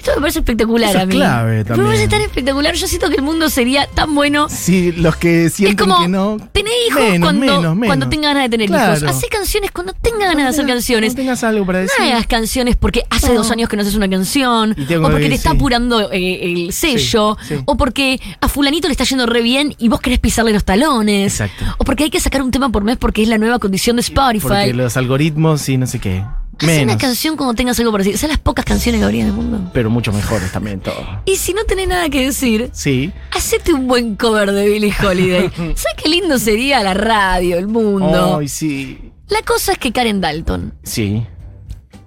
Esto 0.05 0.19
me 0.19 0.21
parece 0.21 0.39
espectacular 0.39 0.89
Eso 0.91 0.99
a 0.99 1.01
es 1.01 1.07
mí. 1.07 1.15
clave 1.15 1.57
Me 1.57 1.63
también. 1.65 1.87
parece 1.87 2.07
tan 2.07 2.21
espectacular. 2.21 2.75
Yo 2.75 2.87
siento 2.87 3.09
que 3.09 3.15
el 3.15 3.21
mundo 3.23 3.49
sería 3.49 3.87
tan 3.87 4.13
bueno. 4.13 4.47
Sí, 4.49 4.91
los 4.91 5.15
que 5.15 5.45
Es 5.45 5.53
sienten 5.53 5.77
como 5.89 6.01
que 6.03 6.07
no. 6.07 6.37
tener 6.51 6.71
hijos 6.87 7.01
Menos, 7.01 7.19
cuando, 7.25 7.39
menos, 7.45 7.75
menos. 7.75 7.87
cuando 7.87 8.09
tengas 8.09 8.29
ganas 8.35 8.43
de 8.43 8.49
tener 8.49 8.67
Claro. 8.67 8.97
hijos. 8.97 9.09
Hace 9.09 9.27
canciones 9.29 9.71
cuando 9.71 9.93
tengas 9.93 10.19
ganas 10.29 10.43
de 10.43 10.49
hacer 10.49 10.67
canciones. 10.67 11.13
cuando 11.13 11.21
tengas 11.23 11.43
algo 11.43 11.65
para 11.65 11.79
decir. 11.79 11.95
No 11.99 12.05
hagas 12.05 12.27
canciones 12.27 12.75
porque 12.75 13.03
hace 13.09 13.29
No. 13.29 13.33
dos 13.35 13.49
años 13.49 13.67
que 13.67 13.75
no 13.77 13.81
haces 13.81 13.95
una 13.95 14.07
canción, 14.09 14.71
o 14.73 15.01
porque 15.01 15.21
que- 15.23 15.29
te 15.29 15.35
está 15.35 15.49
sí. 15.51 15.55
apurando 15.55 16.11
eh, 16.11 16.39
el 16.43 16.71
sello, 16.71 17.35
sí. 17.47 17.55
o 17.65 17.75
porque 17.75 18.21
a 18.41 18.47
fulanito 18.47 18.87
le 18.87 18.91
está 18.91 19.05
yendo 19.05 19.25
re 19.25 19.41
bien 19.41 19.73
y 19.79 19.87
vos 19.89 20.01
querés 20.01 20.19
pisarle 20.19 20.53
los 20.53 20.63
talones, 20.65 21.39
Exacto. 21.41 21.65
o 21.79 21.83
porque 21.83 22.03
hay 22.03 22.09
que 22.11 22.19
sacar 22.19 22.43
un 22.43 22.51
tema 22.51 22.69
por 22.69 22.83
mes 22.83 22.97
porque 22.97 23.23
es 23.23 23.27
la 23.27 23.39
nueva 23.39 23.57
condición 23.57 23.95
de 23.95 24.01
Spotify. 24.03 24.47
Porque 24.47 24.73
los 24.75 24.97
algoritmos 24.97 25.67
y 25.67 25.77
no 25.77 25.87
sé 25.87 25.99
qué. 25.99 26.23
Haz 26.57 26.63
una 26.63 26.73
Menos. 26.73 26.95
canción 26.97 27.35
cuando 27.35 27.53
tengas 27.53 27.77
algo 27.79 27.91
para 27.91 28.03
decir. 28.03 28.17
Son 28.17 28.29
las 28.29 28.37
pocas 28.39 28.63
canciones 28.65 28.99
que 29.01 29.05
habría 29.05 29.21
en 29.21 29.27
el 29.27 29.33
mundo. 29.33 29.69
Pero 29.73 29.89
mucho 29.89 30.11
mejores 30.13 30.51
también 30.51 30.79
todo. 30.79 30.95
Y 31.25 31.35
si 31.35 31.53
no 31.53 31.63
tenés 31.65 31.87
nada 31.87 32.09
que 32.09 32.25
decir, 32.25 32.69
Sí. 32.73 33.11
hacete 33.31 33.73
un 33.73 33.87
buen 33.87 34.15
cover 34.15 34.51
de 34.51 34.67
Billie 34.69 34.93
Holiday. 35.03 35.49
¿Sabes 35.57 35.95
qué 36.01 36.09
lindo 36.09 36.39
sería 36.39 36.81
la 36.83 36.93
radio, 36.93 37.57
el 37.57 37.67
mundo? 37.67 38.37
Ay, 38.39 38.47
sí. 38.47 39.11
La 39.27 39.41
cosa 39.41 39.73
es 39.73 39.77
que 39.79 39.91
Karen 39.91 40.21
Dalton. 40.21 40.73
Sí. 40.83 41.25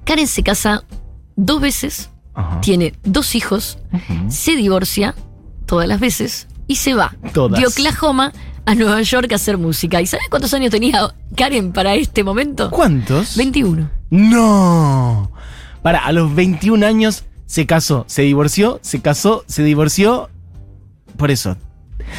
Karen 0.05 0.27
se 0.27 0.43
casa 0.43 0.85
dos 1.37 1.61
veces, 1.61 2.11
Ajá. 2.35 2.61
tiene 2.61 2.95
dos 3.05 3.35
hijos, 3.35 3.79
Ujú. 3.93 4.31
se 4.31 4.57
divorcia 4.57 5.15
todas 5.67 5.87
las 5.87 6.01
veces 6.01 6.47
y 6.67 6.77
se 6.77 6.95
va 6.95 7.15
Todas. 7.35 7.61
de 7.61 7.67
Oklahoma 7.67 8.33
a 8.69 8.75
Nueva 8.75 9.01
York 9.01 9.33
a 9.33 9.37
hacer 9.37 9.57
música. 9.57 10.03
¿Y 10.03 10.07
sabes 10.07 10.27
cuántos 10.29 10.53
años 10.53 10.71
tenía 10.71 11.15
Karen 11.35 11.73
para 11.73 11.95
este 11.95 12.23
momento? 12.23 12.71
¿Cuántos? 12.71 13.35
21. 13.35 13.89
No. 14.11 15.33
Para, 15.81 16.05
a 16.05 16.13
los 16.13 16.35
21 16.35 16.87
años 16.87 17.25
se 17.47 17.65
casó, 17.65 18.05
se 18.09 18.23
divorció, 18.23 18.79
se 18.83 19.01
casó, 19.01 19.43
se 19.47 19.63
divorció. 19.63 20.29
Por 21.17 21.31
eso. 21.31 21.57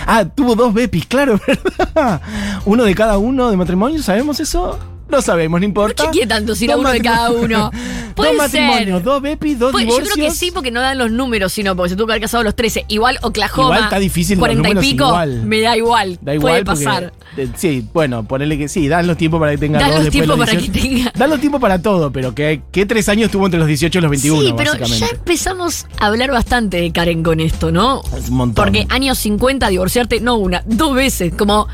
Ah, 0.07 0.25
tuvo 0.25 0.55
dos 0.55 0.73
bepis, 0.73 1.05
claro, 1.05 1.39
¿verdad? 1.47 2.19
Uno 2.65 2.83
de 2.83 2.95
cada 2.95 3.19
uno 3.19 3.51
de 3.51 3.57
matrimonio, 3.57 4.01
¿sabemos 4.01 4.39
eso? 4.39 4.79
No 5.09 5.21
sabemos, 5.21 5.59
no 5.59 5.65
importa. 5.65 6.05
chequeé 6.05 6.27
tanto 6.27 6.55
si 6.55 6.65
era 6.65 6.77
uno 6.77 6.91
de 6.91 7.01
cada 7.01 7.31
uno. 7.31 7.71
Puede 8.15 8.35
dos 8.35 8.51
ser. 8.51 8.61
matrimonios, 8.63 9.03
dos 9.03 9.21
bepis, 9.21 9.57
dos 9.57 9.71
Pues 9.71 9.85
yo 9.85 9.91
divorcios. 9.91 10.13
creo 10.15 10.27
que 10.29 10.35
sí, 10.35 10.51
porque 10.51 10.71
no 10.71 10.81
dan 10.81 10.97
los 10.97 11.09
números, 11.09 11.53
sino 11.53 11.75
porque 11.75 11.89
se 11.91 11.95
tuvo 11.95 12.07
que 12.07 12.13
haber 12.13 12.21
casado 12.23 12.41
a 12.41 12.43
los 12.43 12.55
13. 12.55 12.85
Igual 12.89 13.17
Oklahoma. 13.21 13.69
Igual 13.69 13.83
está 13.85 13.99
difícil 13.99 14.37
los 14.37 14.41
40 14.47 14.69
y 14.69 14.75
pico. 14.91 15.05
igual. 15.07 15.43
Me 15.45 15.61
da 15.61 15.77
igual. 15.77 16.19
Da 16.21 16.35
igual 16.35 16.51
Puede 16.63 16.65
porque- 16.65 16.85
pasar. 16.85 17.13
eh, 17.37 17.47
sí, 17.55 17.85
bueno, 17.93 18.23
ponerle 18.25 18.57
que 18.57 18.67
sí, 18.67 18.87
dan 18.89 19.07
los 19.07 19.15
tiempos 19.17 19.39
para 19.39 19.53
que 19.53 19.57
tenga 19.57 19.79
Dan 19.79 19.91
dos 19.91 19.99
los 20.03 20.09
tiempos 20.11 20.37
para 20.37 20.51
18. 20.51 20.73
que 20.73 20.79
tenga. 20.81 21.11
Dan 21.15 21.29
los 21.29 21.39
tiempos 21.39 21.61
para 21.61 21.81
todo, 21.81 22.11
pero 22.11 22.35
que, 22.35 22.61
que 22.71 22.85
tres 22.85 23.07
años 23.09 23.31
tuvo 23.31 23.45
entre 23.45 23.59
los 23.59 23.67
18 23.67 23.97
y 23.97 24.01
los 24.01 24.11
21, 24.11 24.41
sí, 24.41 24.53
pero 24.57 24.71
básicamente. 24.71 24.99
ya 24.99 25.11
empezamos 25.17 25.87
a 25.99 26.07
hablar 26.07 26.31
bastante 26.31 26.77
de 26.81 26.91
Karen 26.91 27.23
con 27.23 27.39
esto, 27.39 27.71
¿no? 27.71 28.01
Es 28.17 28.29
un 28.29 28.35
montón. 28.35 28.65
Porque 28.65 28.85
años 28.89 29.17
50, 29.17 29.69
divorciarte, 29.69 30.19
no 30.19 30.35
una, 30.35 30.61
dos 30.65 30.93
veces. 30.93 31.33
Como. 31.37 31.67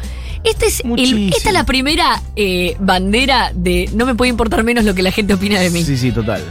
Este 0.45 0.67
es 0.67 0.81
el- 0.85 1.29
esta 1.35 1.49
es 1.49 1.53
la 1.53 1.65
primera 1.65 2.21
eh, 2.35 2.75
bandera 2.79 3.51
de 3.55 3.89
no 3.93 4.05
me 4.05 4.15
puede 4.15 4.29
importar 4.29 4.63
menos 4.63 4.83
lo 4.85 4.93
que 4.93 5.01
la 5.03 5.11
gente 5.11 5.33
opina 5.33 5.59
de 5.59 5.69
mí. 5.69 5.83
Sí, 5.83 5.97
sí, 5.97 6.11
total. 6.11 6.43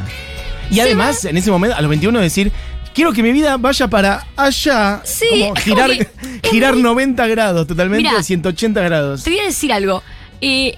Y 0.71 0.81
además, 0.81 1.25
en 1.25 1.37
ese 1.37 1.51
momento, 1.51 1.77
a 1.77 1.81
los 1.81 1.89
21, 1.89 2.19
decir, 2.21 2.51
quiero 2.95 3.13
que 3.13 3.23
mi 3.23 3.33
vida 3.33 3.57
vaya 3.57 3.89
para 3.89 4.27
allá. 4.37 5.01
Sí, 5.05 5.27
como 5.41 5.55
girar, 5.57 5.91
como 5.91 6.01
que 6.01 6.03
es 6.43 6.51
girar 6.51 6.75
muy- 6.75 6.83
90 6.83 7.27
grados, 7.27 7.67
totalmente, 7.67 8.09
Mirá. 8.09 8.23
180 8.23 8.81
grados. 8.83 9.23
Te 9.25 9.31
voy 9.31 9.39
a 9.41 9.45
decir 9.45 9.73
algo. 9.73 10.03
Eh, 10.41 10.77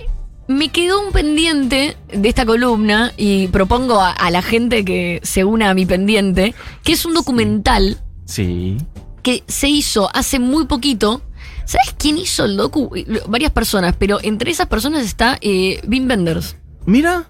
me 0.49 0.68
quedó 0.68 1.00
un 1.04 1.12
pendiente 1.12 1.96
de 2.12 2.28
esta 2.28 2.44
columna 2.46 3.12
y 3.16 3.49
propongo 3.49 4.00
a, 4.00 4.11
a 4.12 4.30
la 4.30 4.42
gente 4.42 4.85
que 4.85 5.20
se 5.25 5.44
una 5.44 5.70
a 5.70 5.75
mi 5.75 5.87
pendiente, 5.87 6.54
que 6.85 6.92
es 6.92 7.04
un 7.04 7.14
documental 7.14 7.99
Sí. 8.26 8.76
que 9.23 9.42
se 9.49 9.68
hizo 9.68 10.08
hace 10.14 10.38
muy 10.38 10.66
poquito. 10.66 11.23
¿Sabes 11.65 11.95
quién 11.99 12.19
hizo 12.19 12.45
el 12.45 12.57
docu? 12.57 12.91
Eh, 12.95 13.05
Varias 13.29 13.50
personas, 13.53 13.95
pero 13.99 14.19
entre 14.23 14.50
esas 14.50 14.67
personas 14.69 15.05
está 15.05 15.38
eh, 15.41 15.81
Wim 15.88 16.09
Wenders. 16.09 16.57
Mira, 16.87 17.29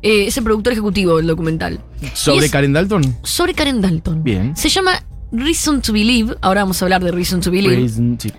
Eh, 0.00 0.28
es 0.28 0.36
el 0.36 0.44
productor 0.44 0.72
ejecutivo 0.74 1.16
del 1.16 1.26
documental. 1.26 1.80
sobre 2.14 2.46
es 2.46 2.52
Karen 2.52 2.72
Dalton. 2.72 3.16
Sobre 3.24 3.52
Karen 3.54 3.80
Dalton. 3.80 4.22
Bien. 4.22 4.56
Se 4.56 4.68
llama 4.68 5.02
Reason 5.32 5.82
to 5.82 5.92
Believe. 5.92 6.36
Ahora 6.40 6.62
vamos 6.62 6.80
a 6.80 6.84
hablar 6.84 7.02
de 7.02 7.10
Reason 7.10 7.40
to 7.40 7.50
Believe. 7.50 7.76
Reason, 7.76 8.16
sí. 8.20 8.32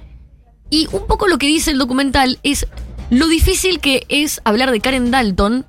Y 0.69 0.87
un 0.93 1.05
poco 1.05 1.27
lo 1.27 1.37
que 1.37 1.47
dice 1.47 1.71
el 1.71 1.77
documental 1.77 2.39
es 2.43 2.65
lo 3.09 3.27
difícil 3.27 3.79
que 3.81 4.05
es 4.07 4.39
hablar 4.45 4.71
de 4.71 4.79
Karen 4.79 5.11
Dalton 5.11 5.65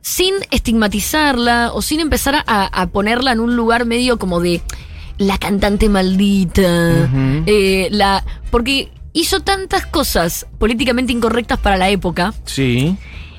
sin 0.00 0.34
estigmatizarla 0.52 1.72
o 1.74 1.82
sin 1.82 2.00
empezar 2.00 2.36
a, 2.46 2.64
a 2.66 2.86
ponerla 2.88 3.32
en 3.32 3.40
un 3.40 3.56
lugar 3.56 3.84
medio 3.86 4.18
como 4.18 4.40
de 4.40 4.62
la 5.18 5.38
cantante 5.38 5.88
maldita. 5.88 7.08
Eh, 7.46 7.88
la, 7.90 8.24
porque 8.50 8.90
hizo 9.12 9.40
tantas 9.40 9.86
cosas 9.86 10.46
políticamente 10.58 11.12
incorrectas 11.12 11.58
para 11.58 11.76
la 11.76 11.88
época 11.88 12.34
Sí. 12.44 12.96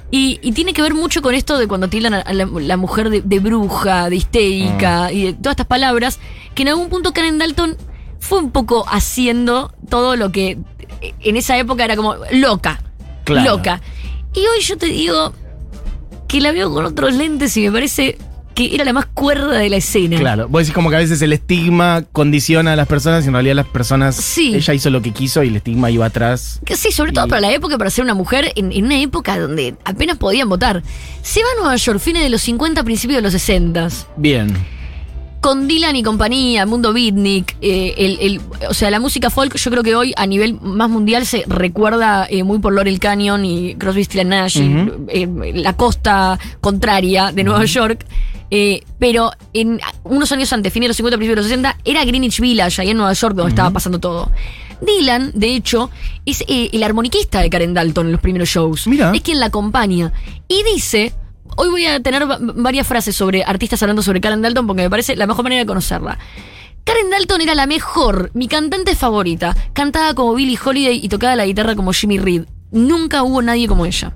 Y, 0.10 0.40
y 0.42 0.54
tiene 0.54 0.74
que 0.74 0.82
ver 0.82 0.94
mucho 0.94 1.22
con 1.22 1.36
esto 1.36 1.58
de 1.58 1.68
cuando 1.68 1.90
tildan 1.90 2.14
a 2.14 2.34
la, 2.34 2.46
la 2.46 2.78
mujer 2.78 3.10
de, 3.10 3.22
de 3.22 3.40
bruja, 3.40 4.10
de 4.10 4.16
histérica 4.16 5.12
y 5.12 5.24
de 5.24 5.34
todas 5.34 5.54
estas 5.54 5.68
palabras, 5.68 6.20
que 6.56 6.62
en 6.62 6.70
algún 6.70 6.88
punto 6.90 7.12
Karen 7.12 7.38
Dalton 7.38 7.76
fue 8.20 8.40
un 8.40 8.52
poco 8.52 8.86
haciendo 8.88 9.74
todo 9.90 10.16
lo 10.16 10.32
que 10.32 10.58
en 11.02 11.38
esa 11.38 11.58
época 11.58 11.84
era 11.84 11.96
como 11.98 12.16
loca. 12.32 12.82
Claro. 13.26 13.58
Loca. 13.58 13.82
Y 14.34 14.40
hoy 14.40 14.62
yo 14.62 14.78
te 14.78 14.86
digo 14.86 15.34
que 16.28 16.40
la 16.40 16.52
veo 16.52 16.74
con 16.74 16.86
otros 16.86 17.14
lentes 17.14 17.56
y 17.58 17.62
me 17.64 17.72
parece 17.72 18.18
que 18.58 18.74
era 18.74 18.84
la 18.84 18.92
más 18.92 19.06
cuerda 19.06 19.60
de 19.60 19.70
la 19.70 19.76
escena. 19.78 20.18
Claro, 20.18 20.48
vos 20.50 20.62
decís 20.64 20.74
como 20.74 20.90
que 20.90 20.96
a 20.96 21.00
veces 21.00 21.22
el 21.22 21.32
estigma 21.32 22.04
condiciona 22.12 22.74
a 22.74 22.76
las 22.76 22.88
personas 22.88 23.24
y 23.24 23.28
en 23.28 23.34
realidad 23.34 23.54
las 23.56 23.68
personas. 23.68 24.16
Sí. 24.16 24.56
Ella 24.56 24.74
hizo 24.74 24.90
lo 24.90 25.00
que 25.04 25.12
quiso 25.12 25.44
y 25.44 25.50
el 25.50 25.58
estigma 25.58 25.92
iba 25.92 26.08
atrás. 26.08 26.60
Que 26.66 26.76
sí, 26.76 26.92
sobre 26.92 27.12
todo 27.12 27.28
para 27.28 27.40
la 27.42 27.52
época, 27.54 27.78
para 27.78 27.92
ser 27.92 28.04
una 28.04 28.16
mujer, 28.16 28.52
en, 28.56 28.72
en 28.72 28.86
una 28.86 29.00
época 29.00 29.38
donde 29.40 29.76
apenas 29.86 30.18
podían 30.18 30.50
votar. 30.50 30.82
Se 31.22 31.40
va 31.42 31.48
a 31.56 31.62
Nueva 31.62 31.76
York, 31.76 32.00
fines 32.00 32.24
de 32.24 32.30
los 32.30 32.42
50, 32.42 32.84
principios 32.84 33.18
de 33.18 33.22
los 33.22 33.32
60. 33.34 33.88
Bien. 34.18 34.52
Con 35.40 35.68
Dylan 35.68 35.96
y 35.96 36.02
compañía, 36.02 36.66
Mundo 36.66 36.94
Beatnik, 36.94 37.56
eh, 37.62 37.94
el, 37.98 38.18
el- 38.22 38.42
o 38.68 38.74
sea, 38.74 38.90
la 38.90 39.00
música 39.00 39.30
folk, 39.30 39.56
yo 39.56 39.70
creo 39.70 39.84
que 39.84 39.96
hoy 39.96 40.12
a 40.18 40.26
nivel 40.26 40.60
más 40.60 40.90
mundial 40.90 41.28
se 41.28 41.44
recuerda 41.48 42.26
eh, 42.28 42.44
muy 42.44 42.58
por 42.58 42.74
Laurel 42.74 43.00
Canyon 43.00 43.46
y 43.46 43.76
Crosby, 43.76 44.04
Stills 44.04 44.22
and 44.22 44.30
Nash, 44.32 44.58
eh, 45.10 45.54
la 45.54 45.74
costa 45.74 46.40
contraria 46.60 47.32
de 47.32 47.44
Nueva 47.44 47.66
York. 47.66 48.04
Eh, 48.50 48.84
pero 49.00 49.32
en 49.54 49.80
unos 50.04 50.32
años 50.32 50.52
antes, 50.54 50.72
fines 50.72 50.86
de 50.86 50.90
los 50.90 50.98
50, 50.98 51.18
principios 51.18 51.36
de 51.36 51.42
los 51.42 51.64
60, 51.66 51.78
era 51.86 52.06
Greenwich 52.06 52.40
Village, 52.40 52.82
ahí 52.82 52.90
en 52.92 52.98
Nueva 52.98 53.14
York, 53.14 53.36
donde 53.36 53.50
estaba 53.50 53.72
pasando 53.72 54.00
todo. 54.00 54.32
Dylan, 54.82 55.32
de 55.34 55.56
hecho, 55.56 55.90
es 56.26 56.42
eh, 56.48 56.70
el 56.72 56.84
armoniquista 56.84 57.42
de 57.42 57.50
Karen 57.50 57.74
Dalton 57.74 58.06
en 58.08 58.12
los 58.12 58.22
primeros 58.22 58.48
shows. 58.50 58.88
Mira. 58.88 59.12
Es 59.14 59.22
quien 59.22 59.40
la 59.40 59.48
acompaña. 59.48 60.14
Y 60.48 60.64
dice, 60.74 61.14
hoy 61.56 61.70
voy 61.70 61.86
a 61.88 62.00
tener 62.00 62.30
va- 62.30 62.38
varias 62.40 62.86
frases 62.88 63.16
sobre 63.16 63.44
artistas 63.44 63.82
hablando 63.82 64.02
sobre 64.04 64.22
Karen 64.22 64.42
Dalton 64.42 64.68
porque 64.68 64.84
me 64.84 64.90
parece 64.90 65.16
la 65.16 65.26
mejor 65.28 65.44
manera 65.44 65.62
de 65.62 65.66
conocerla. 65.66 66.18
Karen 66.84 67.10
Dalton 67.10 67.42
era 67.42 67.54
la 67.56 67.66
mejor, 67.66 68.32
mi 68.34 68.48
cantante 68.48 68.96
favorita. 68.96 69.56
Cantaba 69.74 70.14
como 70.14 70.34
Billie 70.36 70.58
Holiday 70.64 71.00
y 71.04 71.10
tocaba 71.10 71.36
la 71.36 71.46
guitarra 71.46 71.76
como 71.76 71.92
Jimmy 71.92 72.18
Reed. 72.20 72.44
Nunca 72.72 73.24
hubo 73.24 73.42
nadie 73.42 73.68
como 73.68 73.86
ella. 73.86 74.16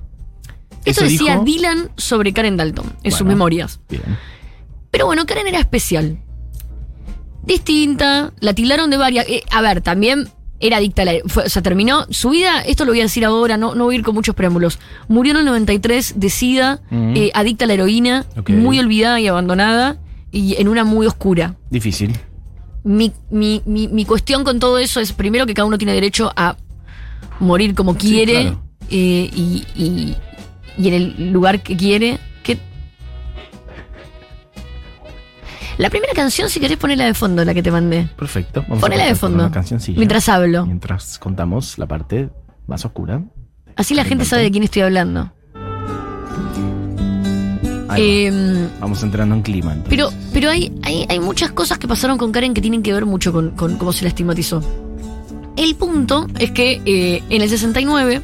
Esto 0.84 1.02
¿Eso 1.04 1.10
decía 1.10 1.32
dijo? 1.34 1.44
Dylan 1.44 1.90
sobre 1.96 2.32
Karen 2.32 2.56
Dalton 2.56 2.92
en 3.02 3.12
sus 3.12 3.26
memorias. 3.26 3.80
Bien. 3.88 4.02
Pero 4.90 5.06
bueno, 5.06 5.24
Karen 5.26 5.46
era 5.46 5.58
especial. 5.60 6.18
Distinta, 7.44 8.32
la 8.40 8.54
tildaron 8.54 8.90
de 8.90 8.96
varias. 8.96 9.26
eh, 9.28 9.42
a 9.50 9.60
ver, 9.62 9.80
también 9.80 10.28
era 10.60 10.76
adicta 10.76 11.02
a 11.02 11.04
la. 11.06 11.12
fue- 11.26 11.44
o 11.44 11.48
sea, 11.48 11.60
terminó 11.60 12.06
su 12.10 12.30
vida, 12.30 12.60
esto 12.62 12.84
lo 12.84 12.92
voy 12.92 13.00
a 13.00 13.04
decir 13.04 13.24
ahora, 13.24 13.56
no, 13.56 13.74
no 13.74 13.84
voy 13.84 13.96
a 13.96 13.98
ir 13.98 14.04
con 14.04 14.14
muchos 14.14 14.34
preámbulos. 14.36 14.78
Murió 15.08 15.32
en 15.32 15.38
el 15.38 15.44
93 15.46 16.14
de 16.20 16.30
SIDA, 16.30 16.80
Mm. 16.90 17.16
eh, 17.16 17.30
adicta 17.34 17.64
a 17.64 17.68
la 17.68 17.74
heroína, 17.74 18.26
muy 18.48 18.78
olvidada 18.78 19.18
y 19.18 19.26
abandonada, 19.26 19.98
y 20.30 20.54
en 20.60 20.68
una 20.68 20.84
muy 20.84 21.06
oscura. 21.06 21.56
Difícil. 21.70 22.16
Mi, 22.84 23.12
mi, 23.30 23.62
mi, 23.66 23.88
mi 23.88 24.04
cuestión 24.04 24.44
con 24.44 24.60
todo 24.60 24.78
eso 24.78 25.00
es, 25.00 25.12
primero, 25.12 25.46
que 25.46 25.54
cada 25.54 25.66
uno 25.66 25.78
tiene 25.78 25.94
derecho 25.94 26.32
a 26.36 26.56
morir 27.40 27.74
como 27.74 27.92
Sí, 27.94 27.98
quiere 27.98 28.40
claro. 28.42 28.62
eh, 28.90 29.30
y, 29.34 29.64
y- 29.74 30.16
y 30.78 30.88
en 30.88 30.94
el 30.94 31.32
lugar 31.32 31.62
que 31.62 31.76
quiere. 31.76 32.18
Que... 32.42 32.58
La 35.78 35.90
primera 35.90 36.12
canción, 36.12 36.48
si 36.50 36.60
querés 36.60 36.76
ponerla 36.76 37.06
de 37.06 37.14
fondo, 37.14 37.44
la 37.44 37.54
que 37.54 37.62
te 37.62 37.70
mandé. 37.70 38.08
Perfecto. 38.16 38.62
Vamos 38.62 38.80
Ponela 38.80 39.04
a 39.04 39.08
de 39.08 39.14
fondo. 39.14 39.50
Mientras 39.96 40.28
hablo. 40.28 40.66
Mientras 40.66 41.18
contamos 41.18 41.78
la 41.78 41.86
parte 41.86 42.30
más 42.66 42.84
oscura. 42.84 43.22
Así 43.76 43.94
la 43.94 44.04
gente 44.04 44.24
sabe 44.24 44.42
de 44.42 44.50
quién 44.50 44.62
estoy 44.64 44.82
hablando. 44.82 45.32
Eh, 47.96 48.68
Vamos 48.80 49.02
entrando 49.02 49.34
en 49.34 49.42
clima. 49.42 49.72
entonces. 49.74 49.90
pero 49.90 50.10
pero 50.32 50.48
hay, 50.50 50.72
hay, 50.82 51.04
hay 51.08 51.20
muchas 51.20 51.52
cosas 51.52 51.78
que 51.78 51.86
pasaron 51.86 52.16
con 52.16 52.32
Karen 52.32 52.54
que 52.54 52.62
tienen 52.62 52.82
que 52.82 52.92
ver 52.92 53.04
mucho 53.04 53.32
con, 53.32 53.50
con 53.50 53.76
cómo 53.76 53.92
se 53.92 54.04
la 54.04 54.08
estigmatizó. 54.08 54.62
El 55.56 55.74
punto 55.74 56.26
es 56.38 56.50
que 56.52 56.80
eh, 56.86 57.22
en 57.28 57.42
el 57.42 57.48
69, 57.50 58.22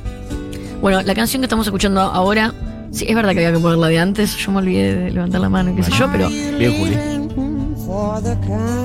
bueno, 0.80 1.02
la 1.02 1.14
canción 1.14 1.40
que 1.40 1.46
estamos 1.46 1.66
escuchando 1.66 2.00
ahora, 2.00 2.54
sí, 2.90 3.06
es 3.08 3.14
verdad 3.14 3.32
que 3.32 3.38
había 3.38 3.52
que 3.52 3.62
ponerla 3.62 3.88
de 3.88 3.98
antes, 3.98 4.36
yo 4.36 4.52
me 4.52 4.58
olvidé 4.58 4.94
de 4.94 5.10
levantar 5.10 5.40
la 5.40 5.48
mano, 5.48 5.74
qué 5.74 5.82
sé 5.82 5.90
yo, 5.92 6.08
pero 6.10 6.28
Bien, 6.28 6.78
Juli. 6.78 6.96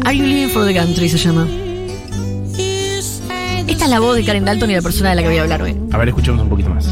Are 0.06 0.16
You 0.16 0.26
Living 0.26 0.50
for 0.50 0.66
the 0.66 0.74
Country 0.74 1.10
se 1.10 1.18
llama. 1.18 1.48
Esta 3.68 3.86
es 3.86 3.90
la 3.90 4.00
voz 4.00 4.16
de 4.16 4.24
Karen 4.24 4.46
Dalton 4.46 4.72
y 4.72 4.76
la 4.76 4.82
persona 4.82 5.10
de 5.12 5.16
la 5.16 5.22
que 5.22 5.28
voy 5.30 5.38
a 5.38 5.42
hablar 5.44 5.62
hoy. 5.62 5.76
A 5.92 5.98
ver, 5.98 6.10
escuchemos 6.10 6.42
un 6.42 6.50
poquito 6.50 6.70
más. 6.70 6.90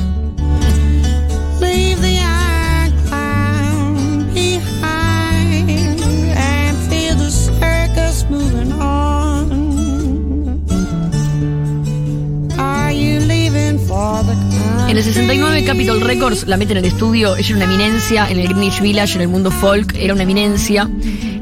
En 14.91 14.97
el 14.97 15.05
69 15.05 15.63
Capitol 15.63 16.01
Records 16.01 16.47
la 16.47 16.57
meten 16.57 16.75
en 16.75 16.83
el 16.83 16.91
estudio, 16.91 17.37
ella 17.37 17.55
era 17.55 17.55
una 17.55 17.73
eminencia 17.73 18.27
en 18.29 18.39
el 18.39 18.49
Greenwich 18.49 18.81
Village, 18.81 19.15
en 19.15 19.21
el 19.21 19.29
mundo 19.29 19.49
folk, 19.49 19.95
era 19.95 20.13
una 20.13 20.23
eminencia. 20.23 20.89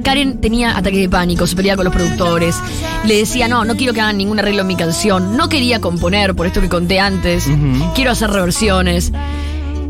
Karen 0.03 0.39
tenía 0.39 0.77
ataques 0.77 0.99
de 0.99 1.09
pánico, 1.09 1.47
se 1.47 1.55
peleaba 1.55 1.77
con 1.77 1.85
los 1.85 1.93
productores, 1.95 2.55
le 3.05 3.17
decía, 3.17 3.47
no, 3.47 3.65
no 3.65 3.75
quiero 3.75 3.91
que 3.91 4.01
hagan 4.01 4.19
ningún 4.19 4.37
arreglo 4.37 4.61
en 4.61 4.67
mi 4.67 4.75
canción, 4.75 5.35
no 5.35 5.49
quería 5.49 5.81
componer, 5.81 6.35
por 6.35 6.45
esto 6.45 6.61
que 6.61 6.69
conté 6.69 6.99
antes, 6.99 7.47
quiero 7.95 8.11
hacer 8.11 8.29
reversiones. 8.29 9.11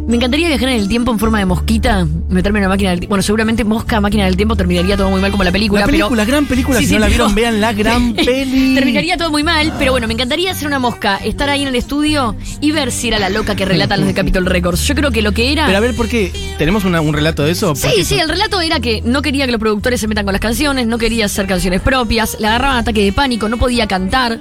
Me 0.10 0.16
encantaría 0.16 0.48
viajar 0.48 0.70
en 0.70 0.80
el 0.80 0.88
tiempo 0.90 1.12
en 1.12 1.20
forma 1.20 1.38
de 1.38 1.46
mosquita, 1.46 2.08
meterme 2.30 2.58
en 2.58 2.64
una 2.66 2.70
máquina 2.74 2.90
del 2.90 3.00
tiempo. 3.00 3.12
Bueno, 3.12 3.22
seguramente 3.22 3.64
Mosca, 3.64 4.02
máquina 4.02 4.26
del 4.26 4.36
tiempo, 4.36 4.56
terminaría 4.56 4.98
todo 4.98 5.12
muy 5.12 5.22
mal 5.22 5.30
como 5.30 5.44
la 5.44 5.52
película. 5.52 5.82
La 5.82 5.86
película, 5.86 6.24
pero... 6.24 6.32
gran 6.32 6.46
película. 6.48 6.80
Sí, 6.80 6.86
si 6.86 6.90
sí, 6.90 6.94
no 6.96 7.02
la 7.02 7.08
vieron, 7.10 7.36
vean 7.36 7.62
la 7.62 7.74
gran 7.74 8.14
peli. 8.16 8.74
Terminaría 8.74 9.18
todo 9.18 9.30
muy 9.30 9.44
mal, 9.44 9.72
pero 9.78 9.92
bueno, 9.92 10.08
me 10.08 10.16
encantaría 10.16 10.52
ser 10.56 10.68
una 10.68 10.80
mosca, 10.80 11.18
estar 11.18 11.48
ahí 11.52 11.62
en 11.62 11.68
el 11.68 11.76
estudio 11.76 12.36
y 12.60 12.72
ver 12.72 12.92
si 12.92 13.08
era 13.10 13.20
la 13.20 13.30
loca 13.30 13.56
que 13.56 13.66
relatan 13.66 14.00
los 14.00 14.08
de 14.08 14.16
Capitol 14.16 14.48
Records. 14.48 14.82
Yo 14.88 14.96
creo 14.96 15.12
que 15.12 15.22
lo 15.22 15.32
que 15.32 15.52
era. 15.52 15.68
Pero 15.68 15.78
a 15.78 15.82
ver, 15.82 15.96
¿por 15.96 16.08
qué? 16.08 16.32
¿Tenemos 16.58 16.86
una- 16.86 17.02
un 17.02 17.14
relato 17.14 17.44
de 17.44 17.52
eso? 17.52 17.76
Sí, 17.76 18.04
sí, 18.04 18.16
el 18.16 18.30
relato 18.30 18.60
era 18.62 18.80
que 18.80 19.04
no 19.06 19.22
quería 19.22 19.46
que 19.46 19.52
los 19.52 19.60
productores 19.62 20.02
se 20.02 20.08
metan 20.08 20.26
con 20.26 20.34
las 20.34 20.42
canciones, 20.42 20.88
no 20.88 20.98
quería 20.98 21.26
hacer 21.26 21.46
canciones 21.46 21.82
propias, 21.82 22.36
le 22.40 22.48
agarraban 22.48 22.78
ataque 22.78 23.04
de 23.04 23.14
pánico, 23.14 23.48
no 23.48 23.58
podía 23.58 23.86
cantar. 23.86 24.40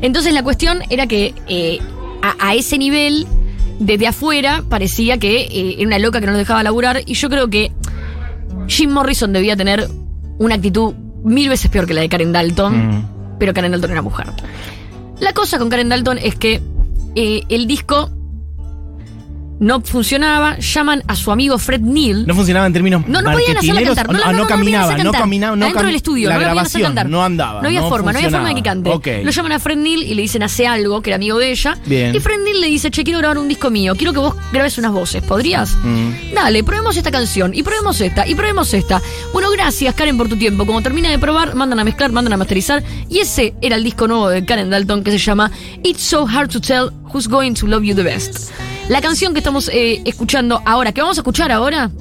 Entonces 0.00 0.32
la 0.32 0.42
cuestión 0.42 0.78
era 0.88 1.06
que 1.06 1.34
eh, 1.46 1.78
a, 2.22 2.36
a 2.48 2.54
ese 2.54 2.78
nivel, 2.78 3.26
desde 3.80 4.06
afuera, 4.06 4.62
parecía 4.68 5.18
que 5.18 5.40
eh, 5.42 5.74
era 5.78 5.86
una 5.88 5.98
loca 5.98 6.20
que 6.20 6.26
no 6.26 6.32
nos 6.32 6.38
dejaba 6.38 6.62
laburar. 6.62 7.02
Y 7.06 7.14
yo 7.14 7.28
creo 7.28 7.48
que 7.50 7.72
Jim 8.68 8.90
Morrison 8.90 9.32
debía 9.32 9.56
tener 9.56 9.88
una 10.38 10.54
actitud 10.54 10.94
mil 11.24 11.48
veces 11.48 11.70
peor 11.70 11.86
que 11.86 11.94
la 11.94 12.00
de 12.02 12.08
Karen 12.08 12.32
Dalton, 12.32 12.88
Mm. 13.00 13.04
pero 13.38 13.52
Karen 13.52 13.72
Dalton 13.72 13.90
era 13.90 14.02
mujer. 14.02 14.26
La 15.18 15.32
cosa 15.32 15.58
con 15.58 15.68
Karen 15.68 15.88
Dalton 15.88 16.18
es 16.18 16.34
que 16.36 16.60
eh, 17.14 17.42
el 17.48 17.66
disco 17.66 18.10
no 19.60 19.80
funcionaba, 19.82 20.58
llaman 20.58 21.02
a 21.06 21.14
su 21.14 21.30
amigo 21.30 21.58
Fred 21.58 21.82
Neil. 21.82 22.26
No 22.26 22.34
funcionaba 22.34 22.66
en 22.66 22.72
términos 22.72 23.06
No, 23.06 23.20
no 23.20 23.30
podían 23.32 23.58
hacerla 23.58 23.82
cantar. 23.82 24.10
No, 24.10 24.18
ah, 24.24 24.32
no, 24.32 24.46
caminaba, 24.46 24.96
no 24.96 25.12
caminaba, 25.12 25.54
no 25.54 25.64
Adentro 25.66 25.82
cam- 25.82 25.86
del 25.86 25.96
estudio, 25.96 26.28
La 26.28 26.34
no 26.34 26.40
la 26.40 26.46
podían 26.48 26.64
hacer 26.66 26.80
grabación 26.80 26.96
cantar. 26.96 27.10
no 27.10 27.22
andaba. 27.22 27.60
No 27.60 27.68
había 27.68 27.82
forma, 27.82 28.12
no 28.12 28.18
había 28.18 28.30
forma 28.30 28.48
de 28.48 28.54
que 28.54 28.62
cante. 28.62 29.22
Lo 29.22 29.30
llaman 29.30 29.52
a 29.52 29.58
Fred 29.58 29.76
Neil 29.76 30.02
y 30.02 30.14
le 30.14 30.22
dicen 30.22 30.42
hace 30.42 30.66
algo, 30.66 31.02
que 31.02 31.10
era 31.10 31.16
amigo 31.16 31.38
de 31.38 31.50
ella. 31.50 31.76
Bien. 31.84 32.14
Y 32.14 32.20
Fred 32.20 32.38
Neil 32.42 32.60
le 32.60 32.66
dice, 32.68 32.90
che, 32.90 33.04
quiero 33.04 33.18
grabar 33.18 33.36
un 33.38 33.48
disco 33.48 33.70
mío, 33.70 33.94
quiero 33.96 34.14
que 34.14 34.18
vos 34.18 34.34
grabes 34.50 34.78
unas 34.78 34.92
voces, 34.92 35.22
¿podrías? 35.22 35.76
Mm. 35.82 36.32
Dale, 36.34 36.64
probemos 36.64 36.96
esta 36.96 37.10
canción, 37.10 37.52
y 37.54 37.62
probemos 37.62 38.00
esta, 38.00 38.26
y 38.26 38.34
probemos 38.34 38.72
esta. 38.72 39.02
Bueno, 39.34 39.50
gracias 39.50 39.94
Karen 39.94 40.16
por 40.16 40.28
tu 40.30 40.36
tiempo. 40.36 40.64
Como 40.64 40.80
termina 40.80 41.10
de 41.10 41.18
probar, 41.18 41.54
mandan 41.54 41.78
a 41.80 41.84
mezclar, 41.84 42.12
mandan 42.12 42.32
a 42.32 42.36
masterizar. 42.38 42.82
Y 43.10 43.18
ese 43.18 43.54
era 43.60 43.76
el 43.76 43.84
disco 43.84 44.08
nuevo 44.08 44.30
de 44.30 44.42
Karen 44.44 44.70
Dalton 44.70 45.04
que 45.04 45.10
se 45.10 45.18
llama 45.18 45.50
It's 45.82 46.02
So 46.02 46.26
Hard 46.26 46.50
to 46.50 46.60
Tell 46.62 46.90
Who's 47.12 47.28
Going 47.28 47.52
to 47.54 47.66
Love 47.66 47.82
You 47.84 47.94
the 47.94 48.04
Best. 48.04 48.50
La 48.90 49.00
canción 49.00 49.32
que 49.34 49.38
estamos 49.38 49.70
eh, 49.72 50.02
escuchando 50.04 50.60
ahora, 50.66 50.90
que 50.90 51.00
vamos 51.00 51.16
a 51.16 51.20
escuchar 51.20 51.52
ahora, 51.52 51.92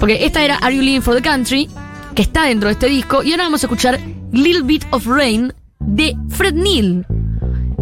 porque 0.00 0.24
esta 0.24 0.42
era 0.42 0.56
Are 0.56 0.74
You 0.74 0.80
Living 0.80 1.02
for 1.02 1.14
the 1.14 1.20
Country, 1.20 1.68
que 2.14 2.22
está 2.22 2.44
dentro 2.44 2.70
de 2.70 2.72
este 2.72 2.86
disco, 2.86 3.22
y 3.22 3.32
ahora 3.32 3.44
vamos 3.44 3.62
a 3.62 3.66
escuchar 3.66 4.00
Little 4.32 4.62
Bit 4.62 4.86
of 4.90 5.06
Rain 5.06 5.52
de 5.80 6.16
Fred 6.30 6.54
Neil. 6.54 7.04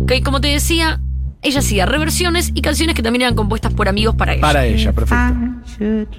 Que 0.09 0.23
como 0.25 0.41
te 0.41 0.49
decía, 0.49 1.01
ella 1.41 1.61
hacía 1.61 1.87
reversiones 1.87 2.51
y 2.53 2.63
canciones 2.63 2.97
que 2.97 3.03
también 3.05 3.23
eran 3.23 3.37
compuestas 3.37 3.73
por 3.73 3.89
amigos 3.89 4.17
para 4.17 4.33
ella. 4.33 4.41
Para 4.41 4.67
ella, 4.67 4.93
perfecto. 4.93 5.25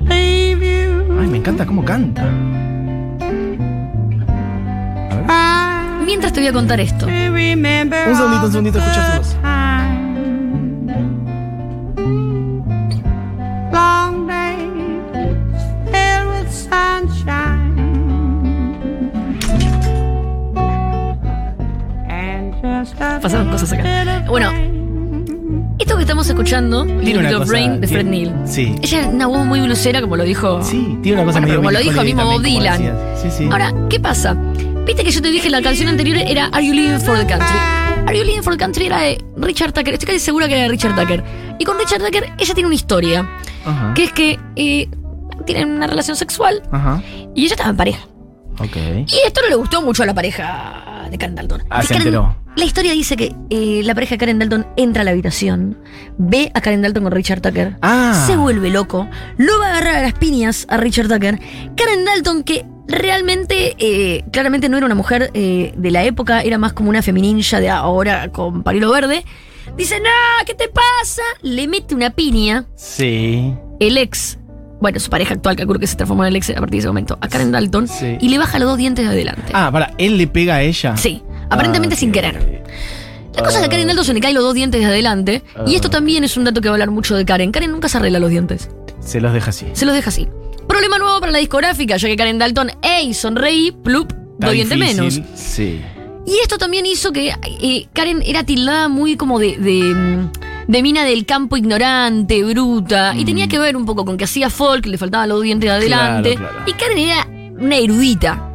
Ay, 0.10 0.56
me 0.56 1.38
encanta 1.40 1.66
cómo 1.66 1.84
canta. 1.84 2.24
Mientras 6.06 6.32
te 6.32 6.40
voy 6.40 6.48
a 6.48 6.54
contar 6.54 6.80
esto. 6.80 7.06
Un 7.06 8.16
segundito, 8.16 8.46
un 8.46 8.52
segundito, 8.52 8.80
escucha 8.80 9.12
tu 9.12 9.18
voz. 9.18 9.36
Long 13.72 14.28
days 14.28 15.62
filled 15.92 16.28
with 16.30 16.52
sunshine. 16.52 17.78
And 22.10 22.54
just 22.62 22.96
a 23.02 23.20
Pasaron 23.22 23.50
cosas 23.50 23.72
acá. 23.74 24.24
Bueno. 24.28 24.52
Esto 25.80 25.96
que 25.96 26.02
estamos 26.04 26.28
escuchando 26.30 26.84
Tiene 26.86 27.04
Little 27.04 27.20
una 27.20 27.30
Bit 27.30 27.36
of 27.38 27.42
cosa- 27.44 27.54
Rain 27.54 27.82
de 27.82 27.88
Fred 27.88 28.02
tiene- 28.02 28.12
Neil. 28.12 28.34
Sí. 28.46 28.76
Ella 28.84 29.02
es 29.02 29.08
una 29.08 29.26
voz 29.28 29.46
muy 29.48 29.62
blusera, 29.62 30.00
como 30.02 30.16
lo 30.16 30.24
dijo. 30.24 30.62
Sí, 30.62 30.98
tiene 31.02 31.18
una 31.22 31.26
cosa 31.26 31.40
Bueno, 31.40 31.48
medio 31.48 31.48
pero 31.48 31.58
como 31.60 31.72
lo 31.72 31.80
dijo 31.80 32.04
mismo 32.04 32.24
Bob 32.24 32.34
también, 32.36 32.54
como 32.56 32.78
Dylan. 32.78 32.96
decías. 32.96 33.22
Sí, 33.22 33.44
sí. 33.46 33.50
Ahora, 33.52 33.74
¿qué 33.90 34.00
pasa? 34.00 34.36
Viste 34.86 35.04
que 35.04 35.10
yo 35.12 35.22
te 35.24 35.30
dije 35.32 35.50
la 35.50 35.62
canción 35.62 35.90
anterior 35.90 36.18
era 36.18 36.46
Are 36.48 36.64
You 36.66 36.74
Living 36.74 37.00
for 37.00 37.18
the 37.18 37.26
Country? 37.26 37.58
Are 38.08 38.18
You 38.18 38.24
Living 38.24 38.42
for 38.44 38.54
the 38.54 38.60
Country 38.60 38.86
era 38.88 39.00
de 39.02 39.24
Richard 39.38 39.74
Tucker. 39.74 39.94
Estoy 39.94 40.06
casi 40.08 40.20
segura 40.20 40.48
que 40.48 40.54
era 40.54 40.64
de 40.64 40.70
Richard 40.70 40.96
Tucker. 40.96 41.24
Y 41.58 41.66
con 41.66 41.78
Richard 41.80 42.04
Tucker, 42.04 42.32
ella 42.38 42.54
tiene 42.54 42.68
una 42.68 42.76
historia. 42.76 43.28
Ajá. 43.66 43.94
Que 43.94 44.04
es 44.06 44.12
que 44.14 44.40
eh, 44.56 44.90
tienen 45.46 45.72
una 45.72 45.88
relación 45.88 46.16
sexual 46.16 46.62
Ajá. 46.72 47.02
y 47.36 47.46
ella 47.46 47.54
estaba 47.54 47.70
en 47.70 47.78
pareja. 47.78 48.06
Ok. 48.60 48.76
Y 49.08 49.16
esto 49.26 49.42
no 49.42 49.50
le 49.50 49.56
gustó 49.56 49.82
mucho 49.82 50.04
a 50.04 50.06
la 50.06 50.14
pareja 50.14 51.08
de 51.10 51.18
Karen 51.18 51.36
Dalton. 51.36 51.64
Ah, 51.70 51.82
Y 51.84 51.88
se 51.88 51.94
Karen- 51.96 52.08
enteró. 52.08 52.36
La 52.58 52.66
historia 52.66 52.92
dice 52.92 53.16
que 53.16 53.34
eh, 53.50 53.82
la 53.86 53.94
pareja 53.96 54.16
de 54.16 54.18
Karen 54.18 54.38
Dalton 54.40 54.68
entra 54.76 55.02
a 55.02 55.06
la 55.06 55.12
habitación, 55.12 55.78
ve 56.18 56.52
a 56.54 56.60
Karen 56.60 56.82
Dalton 56.82 57.04
con 57.04 57.12
Richard 57.14 57.40
Tucker, 57.42 57.78
Ah. 57.82 58.26
se 58.28 58.36
vuelve 58.36 58.70
loco, 58.70 59.08
lo 59.38 59.58
va 59.60 59.68
a 59.68 59.70
agarrar 59.70 59.96
a 59.96 60.02
las 60.02 60.14
piñas 60.14 60.66
a 60.70 60.76
Richard 60.78 61.08
Tucker. 61.08 61.40
Karen 61.78 62.04
Dalton, 62.06 62.44
que 62.44 62.66
realmente, 62.90 63.76
eh, 63.80 64.26
claramente 64.34 64.68
no 64.68 64.76
era 64.78 64.86
una 64.86 64.96
mujer 64.96 65.32
eh, 65.34 65.74
de 65.78 65.92
la 65.92 66.04
época, 66.04 66.42
era 66.42 66.58
más 66.58 66.74
como 66.74 66.90
una 66.90 67.02
femininja 67.02 67.62
de 67.62 67.70
ahora 67.70 68.30
con 68.34 68.64
parilo 68.64 68.92
verde, 68.92 69.24
dice, 69.78 70.00
no, 70.00 70.10
¿qué 70.46 70.54
te 70.54 70.68
pasa? 70.68 71.22
Le 71.42 71.68
mete 71.68 71.96
una 71.96 72.10
piña 72.12 72.66
Sí. 72.76 73.54
el 73.80 73.98
ex, 73.98 74.38
bueno, 74.80 75.00
su 75.00 75.10
pareja 75.10 75.34
actual, 75.36 75.56
calculo 75.56 75.80
que 75.80 75.88
se 75.88 75.96
transformó 75.96 76.24
en 76.24 76.30
el 76.30 76.36
ex 76.36 76.50
a 76.50 76.54
partir 76.56 76.72
de 76.72 76.78
ese 76.80 76.88
momento, 76.88 77.18
a 77.22 77.28
Karen 77.28 77.52
Dalton, 77.52 77.88
Sí. 77.88 78.18
y 78.20 78.30
le 78.30 78.38
baja 78.38 78.60
los 78.60 78.68
dos 78.70 78.78
dientes 78.78 79.06
de 79.06 79.12
adelante. 79.12 79.52
Ah, 79.54 79.70
para, 79.72 79.94
él 79.98 80.18
le 80.18 80.28
pega 80.28 80.56
a 80.56 80.62
ella. 80.62 80.98
Sí, 80.98 81.22
aparentemente 81.50 81.96
Ah, 81.96 82.00
sin 82.00 82.12
querer. 82.12 82.64
La 83.36 83.44
cosa 83.44 83.58
es 83.58 83.60
que 83.62 83.66
a 83.68 83.70
Karen 83.70 83.88
Dalton 83.88 84.06
se 84.06 84.14
le 84.14 84.20
caen 84.20 84.34
los 84.36 84.44
dos 84.44 84.54
dientes 84.54 84.82
de 84.82 84.88
adelante, 84.88 85.44
y 85.66 85.76
esto 85.76 85.90
también 85.90 86.24
es 86.24 86.36
un 86.36 86.44
dato 86.44 86.60
que 86.62 86.68
va 86.68 86.74
a 86.74 86.76
hablar 86.76 86.92
mucho 86.92 87.16
de 87.16 87.24
Karen. 87.26 87.52
Karen 87.52 87.72
nunca 87.72 87.88
se 87.88 87.98
arregla 87.98 88.20
los 88.20 88.30
dientes, 88.30 88.70
Se 89.00 89.22
los 89.22 89.32
deja 89.34 89.52
así. 89.52 89.68
se 89.74 89.86
los 89.86 89.96
deja 89.96 90.10
así. 90.10 90.28
Problema 90.68 90.98
nuevo 90.98 91.20
para 91.20 91.32
la 91.32 91.38
discográfica, 91.40 91.98
ya 91.98 92.08
que 92.08 92.16
Karen 92.18 92.38
Dalton, 92.40 92.72
ey, 92.82 93.14
sonreí, 93.14 93.72
plup, 93.72 94.12
dos 94.40 94.52
dientes 94.52 94.78
menos. 94.78 95.22
Sí. 95.36 95.82
Y 96.26 96.38
esto 96.42 96.58
también 96.58 96.86
hizo 96.86 97.12
que 97.12 97.34
eh, 97.62 97.88
Karen 97.94 98.22
era 98.26 98.44
tildada 98.44 98.88
muy 98.88 99.18
como 99.18 99.40
de, 99.40 99.58
de, 99.58 99.82
mm, 99.94 100.32
de 100.68 100.82
mina 100.84 101.04
del 101.04 101.26
campo 101.26 101.58
ignorante, 101.58 102.44
bruta. 102.44 103.14
Y 103.18 103.26
tenía 103.26 103.48
que 103.48 103.60
ver 103.60 103.76
un 103.76 103.86
poco 103.86 104.06
con 104.06 104.18
que 104.18 104.26
hacía 104.26 104.50
folk, 104.50 104.86
le 104.86 104.98
faltaban 104.98 105.30
los 105.30 105.42
dientes 105.42 105.70
de 105.70 105.76
adelante. 105.76 106.36
Claro, 106.36 106.52
claro. 106.56 106.70
Y 106.70 106.74
Karen 106.74 106.98
era 106.98 107.28
una 107.60 107.76
erudita. 107.78 108.48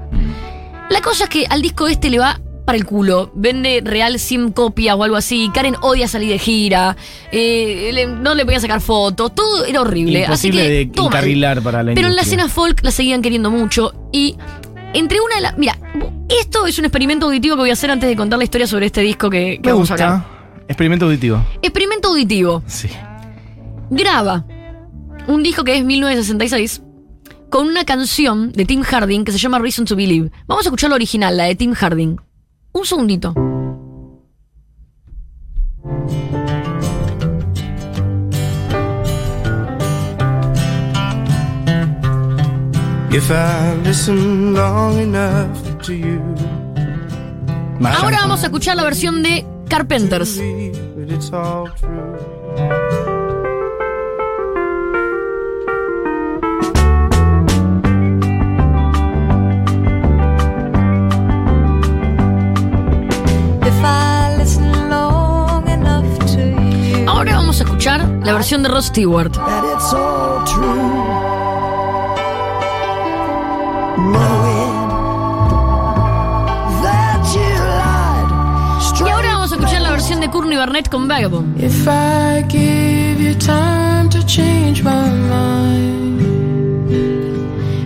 La 0.90 1.00
cosa 1.00 1.24
es 1.24 1.30
que 1.30 1.46
al 1.48 1.60
disco 1.62 1.88
este 1.88 2.08
le 2.10 2.18
va 2.20 2.40
para 2.64 2.78
el 2.78 2.84
culo. 2.86 3.30
Vende 3.34 3.80
real 3.84 4.18
100 4.18 4.52
copias 4.52 4.96
o 4.96 5.02
algo 5.04 5.16
así. 5.16 5.50
Karen 5.52 5.74
odia 5.82 6.06
salir 6.08 6.30
de 6.30 6.38
gira. 6.38 6.96
eh, 7.32 7.90
le- 7.92 8.06
no 8.06 8.34
le 8.34 8.44
podía 8.44 8.60
sacar 8.60 8.80
fotos. 8.80 9.34
Todo 9.34 9.64
era 9.64 9.80
horrible. 9.80 10.20
Imposible 10.20 10.60
así 10.62 10.68
que, 10.68 10.72
de 11.00 11.04
encarrilar 11.06 11.60
para 11.62 11.82
la 11.82 11.94
Pero 11.94 12.06
en 12.08 12.14
la 12.16 12.22
escena 12.22 12.48
folk 12.48 12.82
la 12.84 12.90
seguían 12.92 13.22
queriendo 13.22 13.50
mucho 13.50 13.92
y 14.12 14.36
entre 14.98 15.20
una 15.20 15.36
de 15.36 15.40
las... 15.42 15.58
Mira, 15.58 15.78
esto 16.28 16.66
es 16.66 16.78
un 16.78 16.84
experimento 16.84 17.26
auditivo 17.26 17.56
que 17.56 17.60
voy 17.62 17.70
a 17.70 17.74
hacer 17.74 17.90
antes 17.90 18.08
de 18.08 18.16
contar 18.16 18.38
la 18.38 18.44
historia 18.44 18.66
sobre 18.66 18.86
este 18.86 19.00
disco 19.00 19.30
que, 19.30 19.60
que 19.62 19.68
Me 19.68 19.72
vamos 19.72 19.90
a 19.90 19.94
hablar. 19.94 20.10
gusta. 20.18 20.62
Experimento 20.68 21.04
auditivo. 21.06 21.44
Experimento 21.62 22.08
auditivo. 22.08 22.62
Sí. 22.66 22.88
Graba 23.90 24.44
un 25.28 25.42
disco 25.42 25.64
que 25.64 25.76
es 25.76 25.84
1966 25.84 26.82
con 27.50 27.68
una 27.68 27.84
canción 27.84 28.52
de 28.52 28.64
Tim 28.64 28.82
Harding 28.82 29.24
que 29.24 29.32
se 29.32 29.38
llama 29.38 29.58
Reason 29.58 29.84
to 29.84 29.94
Believe. 29.96 30.30
Vamos 30.46 30.64
a 30.66 30.68
escuchar 30.68 30.90
la 30.90 30.96
original, 30.96 31.36
la 31.36 31.44
de 31.44 31.54
Tim 31.54 31.72
Harding. 31.74 32.16
Un 32.72 32.84
segundito. 32.84 33.32
Ahora 48.02 48.18
vamos 48.20 48.42
a 48.42 48.46
escuchar 48.46 48.76
la 48.76 48.84
versión 48.84 49.22
de 49.22 49.46
Carpenters. 49.70 50.36
believe 50.36 50.74
that 50.96 51.10
it's 51.10 51.32
all 51.32 51.66
true. 51.80 52.14
If 63.66 63.82
I 63.82 64.36
listen 64.36 64.90
long 64.90 65.66
enough 65.68 66.18
to 66.34 66.40
you, 66.42 67.08
Ahora 67.08 67.36
vamos 67.36 67.60
a 67.60 67.64
escuchar 67.64 68.06
la 68.22 68.34
versión 68.34 68.62
de 68.62 68.68
Ross 68.68 68.86
Stewart. 68.86 69.32
Y 79.04 79.08
ahora 79.08 79.28
vamos 79.34 79.52
a 79.52 79.54
escuchar 79.56 79.80
la 79.82 79.90
versión 79.90 80.20
de 80.20 80.28
Courtney 80.30 80.56
Barnett 80.56 80.88
con 80.88 81.08
Vagabond. 81.08 81.62
If 81.62 81.86
I 81.86 82.44
give 82.48 83.22
you 83.22 83.34
time 83.38 84.08
to 84.10 84.22
change 84.26 84.82
my 84.82 85.10
mind, 85.10 86.16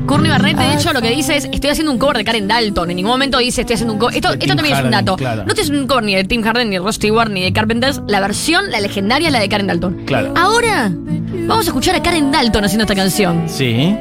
Courtney 0.07 0.31
Barnett, 0.31 0.57
de 0.57 0.75
hecho, 0.75 0.93
lo 0.93 1.01
que 1.01 1.11
dice 1.11 1.37
es: 1.37 1.49
Estoy 1.53 1.71
haciendo 1.71 1.93
un 1.93 1.99
cover 1.99 2.17
de 2.17 2.25
Karen 2.25 2.49
Dalton. 2.49 2.91
En 2.91 2.97
ningún 2.97 3.13
momento 3.13 3.39
dice: 3.39 3.61
Estoy 3.61 3.75
haciendo 3.75 3.95
un 3.95 4.01
cover. 4.01 4.17
Esto, 4.17 4.33
esto 4.33 4.57
también 4.57 4.77
es 4.77 4.83
un 4.85 4.91
dato. 4.91 5.17
claro. 5.17 5.45
No 5.45 5.49
estoy 5.49 5.63
haciendo 5.63 5.83
un 5.83 5.89
cover 5.89 6.05
ni 6.05 6.15
de 6.17 6.25
Tim 6.25 6.43
Harden, 6.43 6.71
ni 6.71 6.77
de 6.77 6.83
Ross 6.83 6.97
Stewart, 6.97 7.31
ni 7.31 7.43
de 7.43 7.53
Carpenters. 7.53 8.01
La 8.09 8.19
versión, 8.21 8.71
la 8.71 8.81
legendaria, 8.81 9.29
es 9.29 9.33
la 9.33 9.39
de 9.41 9.49
Karen 9.49 9.69
Dalton. 9.69 10.03
Claro. 10.07 10.35
Ahora, 10.37 10.91
vamos 10.93 11.67
a 11.67 11.69
escuchar 11.71 11.95
a 11.95 12.03
Karen 12.03 12.33
Dalton 12.33 12.65
haciendo 12.65 12.83
esta 12.83 12.97
canción. 12.97 13.45
Sí. 13.49 13.97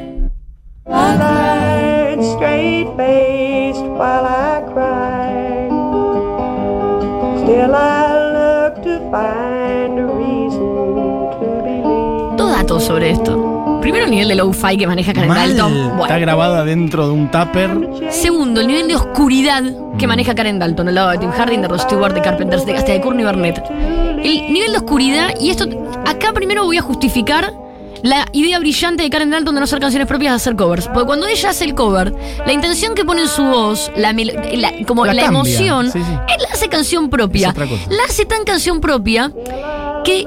Straight 2.40 2.88
faced 2.96 3.84
while 3.84 4.24
I 4.26 4.64
cried. 4.72 5.68
Still 7.44 7.76
I 7.76 8.16
look 8.32 8.82
to 8.84 9.00
find 9.12 10.00
a 10.00 10.08
reason 10.08 10.62
to 11.36 11.46
believe. 11.66 12.38
Todo 12.38 12.52
datos 12.52 12.86
sobre 12.86 13.10
esto. 13.10 13.80
Primero, 13.82 14.06
el 14.06 14.12
nivel 14.12 14.30
de 14.30 14.36
low-fi 14.36 14.78
que 14.78 14.88
maneja 14.88 15.12
Karen 15.12 15.28
Mal. 15.28 15.58
Dalton. 15.58 16.00
Está 16.00 16.18
grabada 16.18 16.64
dentro 16.64 17.08
de 17.08 17.14
un 17.14 17.30
tupper. 17.30 17.72
Segundo, 18.10 18.62
el 18.62 18.68
nivel 18.68 18.88
de 18.88 18.96
oscuridad 18.96 19.64
que 19.98 20.08
maneja 20.08 20.34
Karen 20.34 20.60
Dalton 20.60 20.88
al 20.88 20.96
lado 20.96 21.10
de 21.10 21.18
Tim 21.18 21.32
Harding, 21.32 21.60
de 21.60 21.68
Ross 21.68 21.82
Stewart, 21.82 22.14
de 22.14 22.22
Carpenters, 22.22 22.66
de 22.66 22.78
hasta 22.78 22.94
de 22.94 23.02
Courtney 23.02 23.26
Barnett. 23.26 23.62
El 23.70 24.54
nivel 24.54 24.72
de 24.72 24.78
oscuridad, 24.78 25.32
y 25.42 25.50
esto, 25.50 25.66
acá 26.08 26.32
primero 26.34 26.64
voy 26.64 26.78
a 26.78 26.82
justificar 26.82 27.52
la 28.04 28.28
idea 28.34 28.60
brillante 28.60 29.04
de 29.04 29.10
Karen 29.10 29.30
Dalton 29.30 29.56
de 29.56 29.62
no 29.62 29.66
hacer 29.66 29.80
canciones 29.80 30.08
propias, 30.08 30.32
de 30.32 30.36
hacer 30.38 30.56
covers. 30.56 30.88
Porque 30.88 31.06
cuando 31.06 31.28
ella 31.28 31.50
hace 31.50 31.66
el 31.66 31.76
cover, 31.76 32.14
la 32.46 32.54
intención 32.54 32.96
que 32.96 33.06
pone 33.06 33.22
en 33.22 33.28
su 33.28 33.44
voz, 33.44 33.92
la, 33.96 34.14
como 34.86 35.06
La 35.06 35.26
emoción, 35.26 35.92
sí, 35.92 36.00
sí. 36.00 36.12
él 36.28 36.42
la 36.42 36.50
hace 36.54 36.70
canción 36.70 37.10
propia. 37.10 37.54
La 37.90 38.04
hace 38.08 38.26
tan 38.26 38.44
canción 38.44 38.82
propia 38.82 39.32
que 40.04 40.24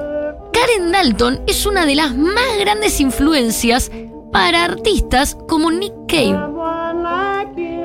Karen 0.53 0.93
Dalton 0.93 1.41
es 1.47 1.67
una 1.67 1.87
de 1.87 1.95
las 1.95 2.15
más 2.15 2.59
grandes 2.61 3.01
influencias 3.01 3.91
para 4.33 4.65
artistas 4.65 5.37
como 5.49 5.71
Nick 5.71 5.93
Cave. 6.09 6.39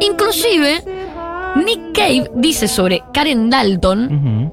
Inclusive, 0.01 0.83
Nick 1.55 1.93
Cave 1.93 2.31
dice 2.35 2.67
sobre 2.67 3.03
Karen 3.13 3.49
Dalton. 3.49 4.51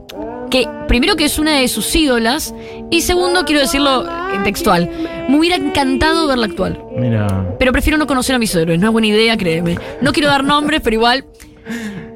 Que 0.55 0.69
primero 0.87 1.17
que 1.17 1.25
es 1.25 1.41
una 1.41 1.59
de 1.59 1.67
sus 1.67 1.93
ídolas 1.97 2.55
y 2.89 3.01
segundo 3.01 3.45
quiero 3.45 3.61
decirlo 3.61 4.05
eh, 4.07 4.39
textual, 4.45 4.89
me 5.29 5.37
hubiera 5.37 5.57
encantado 5.57 6.29
verla 6.29 6.47
actual, 6.47 6.81
Mira. 6.97 7.57
pero 7.59 7.73
prefiero 7.73 7.99
no 7.99 8.07
conocer 8.07 8.37
a 8.37 8.39
mis 8.39 8.55
héroes, 8.55 8.79
no 8.79 8.87
es 8.87 8.93
buena 8.93 9.09
idea, 9.09 9.37
créeme. 9.37 9.77
No 10.01 10.13
quiero 10.13 10.29
dar 10.29 10.45
nombres, 10.45 10.81
pero 10.81 10.95
igual 10.95 11.25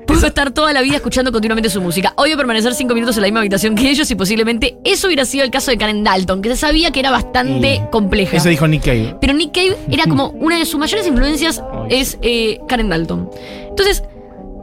puedo 0.06 0.24
estar 0.24 0.52
toda 0.52 0.72
la 0.72 0.82
vida 0.82 0.94
escuchando 0.94 1.32
continuamente 1.32 1.68
su 1.68 1.80
música. 1.80 2.14
A 2.16 2.36
permanecer 2.36 2.74
cinco 2.74 2.94
minutos 2.94 3.16
en 3.16 3.22
la 3.22 3.26
misma 3.26 3.40
habitación 3.40 3.74
que 3.74 3.90
ellos 3.90 4.08
y 4.08 4.14
posiblemente 4.14 4.78
eso 4.84 5.08
hubiera 5.08 5.24
sido 5.24 5.42
el 5.42 5.50
caso 5.50 5.72
de 5.72 5.76
Karen 5.78 6.04
Dalton, 6.04 6.40
que 6.40 6.50
se 6.50 6.56
sabía 6.58 6.92
que 6.92 7.00
era 7.00 7.10
bastante 7.10 7.88
compleja. 7.90 8.36
Eso 8.36 8.48
dijo 8.50 8.68
Nick 8.68 8.84
Cave. 8.84 9.16
Pero 9.20 9.32
Nick 9.32 9.52
Cave 9.52 9.76
era 9.90 10.04
como 10.04 10.28
una 10.38 10.58
de 10.58 10.64
sus 10.64 10.78
mayores 10.78 11.08
influencias 11.08 11.60
es 11.90 12.18
eh, 12.22 12.60
Karen 12.68 12.88
Dalton. 12.88 13.30
Entonces, 13.70 14.04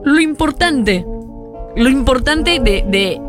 lo 0.05 0.21
importante, 0.21 1.05
lo 1.75 1.89
importante 1.89 2.59
de, 2.61 2.85
de- 2.87 3.21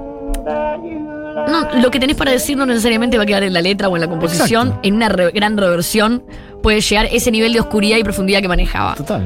no, 0.47 1.81
lo 1.81 1.91
que 1.91 1.99
tenés 2.01 2.17
para 2.17 2.31
decir 2.33 2.57
no 2.57 2.67
necesariamente 2.67 3.17
va 3.17 3.25
a 3.25 3.27
quedar 3.27 3.43
en 3.43 3.53
la 3.53 3.63
letra 3.63 3.89
o 3.89 3.97
en 3.97 4.01
la 4.03 4.09
composición, 4.09 4.69
Exacto. 4.69 4.89
en 4.89 4.95
una 4.95 5.09
re- 5.09 5.31
gran 5.33 5.57
reversión 5.57 6.23
puede 6.63 6.81
llegar 6.81 7.09
ese 7.11 7.31
nivel 7.31 7.53
de 7.53 7.61
oscuridad 7.61 7.97
y 7.99 8.05
profundidad 8.05 8.41
que 8.41 8.49
manejaba. 8.49 8.95
Total. 8.95 9.23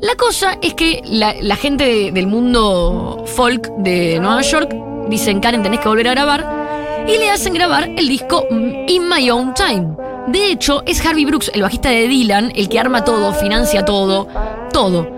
La 0.00 0.14
cosa 0.16 0.58
es 0.62 0.74
que 0.74 1.00
la, 1.04 1.34
la 1.40 1.56
gente 1.56 1.84
de- 1.84 2.12
del 2.12 2.26
mundo 2.26 3.22
folk 3.26 3.68
de 3.78 4.18
Nueva 4.20 4.42
York 4.42 4.74
dicen, 5.08 5.40
Karen, 5.40 5.62
tenés 5.62 5.80
que 5.80 5.88
volver 5.88 6.08
a 6.08 6.12
grabar. 6.12 6.62
Y 7.06 7.18
le 7.18 7.30
hacen 7.30 7.52
grabar 7.52 7.88
el 7.88 8.06
disco 8.08 8.46
In 8.50 9.08
My 9.08 9.28
Own 9.30 9.54
Time. 9.54 9.96
De 10.28 10.52
hecho, 10.52 10.82
es 10.86 11.04
Harvey 11.04 11.24
Brooks, 11.24 11.50
el 11.52 11.62
bajista 11.62 11.88
de 11.90 12.06
Dylan, 12.06 12.52
el 12.54 12.68
que 12.68 12.78
arma 12.78 13.04
todo, 13.04 13.32
financia 13.32 13.84
todo, 13.84 14.28
todo. 14.72 15.08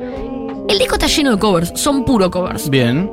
El 0.68 0.78
disco 0.78 0.94
está 0.94 1.08
lleno 1.08 1.32
de 1.32 1.38
covers, 1.38 1.72
son 1.74 2.06
puro 2.06 2.30
covers. 2.30 2.70
Bien. 2.70 3.10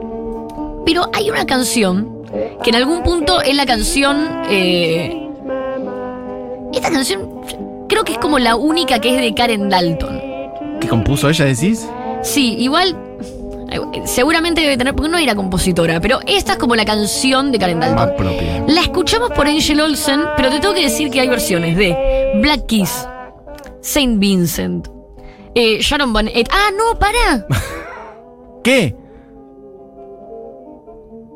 Pero 0.86 1.10
hay 1.14 1.30
una 1.30 1.46
canción 1.46 2.21
que 2.64 2.70
en 2.70 2.76
algún 2.76 3.04
punto 3.04 3.42
es 3.42 3.56
la 3.56 3.66
canción. 3.66 4.44
eh, 4.50 5.18
esta 6.74 6.90
canción 6.92 7.42
creo 7.90 8.04
que 8.04 8.14
es 8.14 8.18
como 8.18 8.40
la 8.40 8.56
única 8.56 9.00
que 9.00 9.16
es 9.16 9.22
de 9.22 9.34
Karen 9.34 9.70
Dalton. 9.70 10.22
¿Qué 10.80 10.88
compuso 10.88 11.30
ella, 11.30 11.46
decís? 11.46 11.86
Sí, 12.24 12.56
igual. 12.60 12.96
eh, 13.70 13.80
Seguramente 14.06 14.62
debe 14.62 14.78
tener, 14.78 14.96
porque 14.96 15.12
no 15.12 15.18
era 15.18 15.36
compositora, 15.36 16.00
pero 16.00 16.20
esta 16.26 16.54
es 16.54 16.58
como 16.58 16.76
la 16.76 16.86
canción 16.86 17.52
de 17.52 17.60
Karen 17.60 17.80
Más 17.80 17.94
Dalton. 17.96 18.16
propia. 18.18 18.64
La 18.68 18.82
escuchamos 18.82 19.32
por 19.32 19.48
Angel 19.48 19.82
Olsen, 19.82 20.22
pero 20.38 20.50
te 20.50 20.60
tengo 20.60 20.74
que 20.74 20.82
decir 20.84 21.10
que 21.12 21.20
hay 21.20 21.28
versiones 21.28 21.76
de 21.78 22.32
Black 22.42 22.66
Keys, 22.68 23.08
Saint 23.82 24.18
Vincent, 24.20 24.88
eh, 25.54 25.80
Sharon 25.82 26.14
Van. 26.14 26.30
Ah, 26.50 26.70
no, 26.78 26.98
para. 26.98 27.46
¿Qué? 28.64 28.96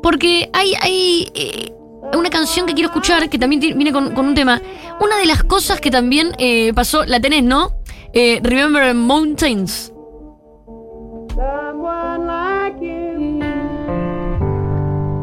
Porque 0.06 0.48
hay, 0.52 0.72
hay 0.80 1.28
eh, 1.34 1.72
una 2.16 2.30
canción 2.30 2.64
que 2.64 2.74
quiero 2.74 2.90
escuchar 2.90 3.28
que 3.28 3.40
también 3.40 3.58
viene 3.58 3.92
con, 3.92 4.14
con 4.14 4.28
un 4.28 4.36
tema. 4.36 4.62
Una 5.00 5.16
de 5.16 5.26
las 5.26 5.42
cosas 5.42 5.80
que 5.80 5.90
también 5.90 6.30
eh, 6.38 6.72
pasó, 6.74 7.04
la 7.04 7.18
tenés, 7.18 7.42
¿no? 7.42 7.72
Eh, 8.12 8.38
Remember 8.40 8.94
Mountains. 8.94 9.92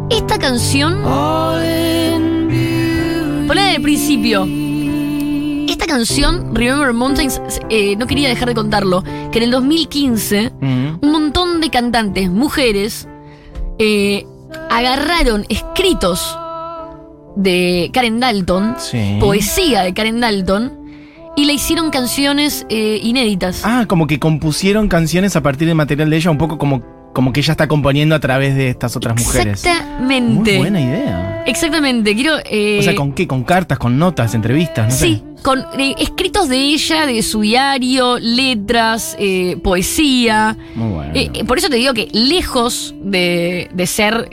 Esta 0.09 0.37
canción. 0.37 1.01
Ponla 3.47 3.63
del 3.67 3.81
principio. 3.81 4.45
Esta 5.69 5.85
canción, 5.85 6.53
Remember 6.53 6.91
Mountains, 6.91 7.39
eh, 7.69 7.95
no 7.95 8.05
quería 8.05 8.27
dejar 8.27 8.49
de 8.49 8.53
contarlo, 8.53 9.01
que 9.31 9.37
en 9.37 9.43
el 9.45 9.51
2015 9.51 10.51
Mm. 10.59 10.97
un 11.01 11.11
montón 11.13 11.61
de 11.61 11.69
cantantes, 11.69 12.29
mujeres, 12.29 13.07
eh, 13.79 14.25
agarraron 14.77 15.45
escritos 15.49 16.37
de 17.35 17.89
Karen 17.93 18.19
Dalton, 18.19 18.75
Sí. 18.77 19.17
poesía 19.19 19.81
de 19.83 19.93
Karen 19.93 20.19
Dalton, 20.19 20.73
y 21.35 21.45
le 21.45 21.53
hicieron 21.53 21.89
canciones 21.89 22.65
eh, 22.69 22.99
inéditas. 23.01 23.61
Ah, 23.63 23.85
como 23.87 24.05
que 24.07 24.19
compusieron 24.19 24.87
canciones 24.87 25.35
a 25.35 25.41
partir 25.41 25.67
del 25.67 25.75
material 25.75 26.09
de 26.09 26.17
ella, 26.17 26.29
un 26.31 26.37
poco 26.37 26.57
como, 26.57 26.83
como 27.13 27.33
que 27.33 27.39
ella 27.39 27.53
está 27.53 27.67
componiendo 27.67 28.13
a 28.15 28.19
través 28.19 28.55
de 28.55 28.69
estas 28.69 28.95
otras 28.95 29.15
mujeres. 29.17 29.63
Exactamente. 29.65 30.51
Muy 30.51 30.57
buena 30.59 30.81
idea. 30.81 31.43
Exactamente. 31.47 32.13
Quiero. 32.15 32.35
eh, 32.45 32.77
O 32.79 32.83
sea, 32.83 32.95
¿con 32.95 33.13
qué? 33.13 33.27
¿Con 33.27 33.43
cartas, 33.43 33.79
con 33.79 33.97
notas, 33.97 34.33
entrevistas? 34.35 34.89
No 34.89 34.95
sé. 34.95 35.23
Con 35.43 35.59
eh, 35.77 35.95
escritos 35.99 36.47
de 36.47 36.57
ella, 36.57 37.05
de 37.05 37.21
su 37.21 37.41
diario, 37.41 38.17
letras, 38.19 39.15
eh, 39.19 39.57
poesía. 39.61 40.57
Muy 40.75 40.93
bueno. 40.93 41.11
Eh, 41.13 41.43
por 41.45 41.57
eso 41.57 41.69
te 41.69 41.75
digo 41.75 41.93
que 41.93 42.07
lejos 42.11 42.95
de, 43.01 43.69
de 43.73 43.87
ser 43.87 44.29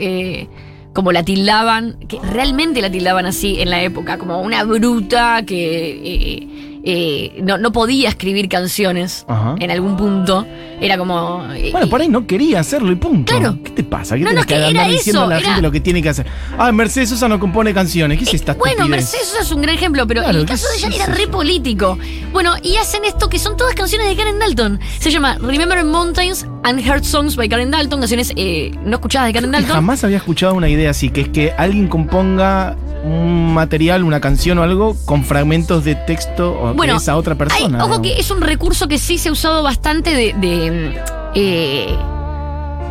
como 0.93 1.11
la 1.11 1.23
tildaban, 1.23 1.97
que 2.07 2.19
realmente 2.19 2.81
la 2.81 2.89
tildaban 2.89 3.25
así 3.25 3.61
en 3.61 3.69
la 3.69 3.81
época, 3.81 4.17
como 4.17 4.41
una 4.41 4.63
bruta 4.63 5.43
que 5.45 6.70
eh, 6.83 7.33
eh, 7.35 7.41
no, 7.43 7.57
no 7.57 7.71
podía 7.71 8.09
escribir 8.09 8.49
canciones 8.49 9.25
Ajá. 9.27 9.55
en 9.59 9.69
algún 9.71 9.95
punto, 9.97 10.45
era 10.79 10.97
como... 10.97 11.45
eh, 11.53 11.69
Bueno, 11.71 11.87
por 11.87 12.01
ahí 12.01 12.09
no 12.09 12.25
quería 12.25 12.59
hacerlo 12.59 12.91
y 12.91 12.95
punto. 12.95 13.31
Claro. 13.37 13.57
¿Qué 13.63 13.69
te 13.71 13.83
pasa? 13.83 14.15
¿Qué 14.15 14.21
No, 14.23 14.29
tenés 14.29 14.43
no, 14.43 14.47
que 14.47 14.55
que 14.55 14.65
andar 14.65 14.85
era 14.85 14.91
diciendo 14.91 15.21
eso, 15.21 15.25
a 15.25 15.29
la 15.29 15.37
era- 15.37 15.47
gente 15.47 15.61
lo 15.61 15.71
que 15.71 15.79
tiene 15.79 16.01
que 16.01 16.09
hacer? 16.09 16.25
Ah, 16.57 16.71
Mercedes 16.71 17.09
Sosa 17.09 17.27
no 17.27 17.39
compone 17.39 17.73
canciones. 17.73 18.17
¿Qué 18.17 18.23
es 18.25 18.33
esta 18.33 18.53
Bueno? 18.53 18.87
Mercedes 18.87 19.27
Sosa 19.27 19.43
es 19.43 19.51
un 19.51 19.61
gran 19.61 19.75
ejemplo, 19.75 20.07
pero 20.07 20.21
Claro, 20.23 20.39
el 20.39 20.45
¿qué 20.45 20.51
caso 20.53 20.67
de 20.69 20.75
es 20.77 20.83
ella 20.85 20.95
era 20.95 21.13
eso? 21.13 21.13
re 21.21 21.27
político. 21.27 21.97
Bueno, 22.33 22.53
y 22.63 22.77
hacen 22.77 23.05
esto 23.05 23.29
que 23.29 23.37
son 23.39 23.57
todas 23.57 23.75
canciones 23.75 24.07
de 24.07 24.15
Karen 24.15 24.39
Dalton. 24.39 24.79
Se 24.99 25.11
llama 25.11 25.37
Remember 25.39 25.83
Mountains 25.85 26.45
and 26.63 26.79
Heart 26.81 27.03
Songs 27.03 27.35
by 27.35 27.47
Karen 27.49 27.69
Dalton, 27.71 27.99
canciones 27.99 28.33
eh, 28.35 28.71
no 28.83 28.95
escuchadas 28.95 29.27
de 29.27 29.33
Karen 29.33 29.51
Dalton. 29.51 29.71
Jamás 29.75 30.03
había 30.03 30.17
escuchado 30.17 30.55
una 30.55 30.69
idea 30.69 30.89
así, 30.89 31.09
que 31.09 31.21
es 31.21 31.29
que 31.29 31.51
alguien 31.57 31.87
componga 31.87 32.75
un 33.03 33.53
material, 33.53 34.03
una 34.03 34.19
canción 34.21 34.57
o 34.59 34.63
algo 34.63 34.95
con 35.05 35.23
fragmentos 35.23 35.83
de 35.83 35.95
texto 35.95 36.51
o 36.61 36.73
Bueno, 36.73 36.93
de 36.93 36.99
esa 36.99 37.17
otra 37.17 37.33
Hay- 37.33 37.37
persona. 37.37 37.83
ojo 37.83 37.95
¿no? 37.95 38.01
que 38.01 38.19
es 38.19 38.29
un 38.31 38.41
recurso 38.41 38.87
que 38.87 38.97
sí 38.97 39.17
se 39.17 39.29
ha 39.29 39.31
usado 39.31 39.63
bastante 39.63 40.13
de. 40.13 40.33
de, 40.33 40.99
eh, 41.35 41.95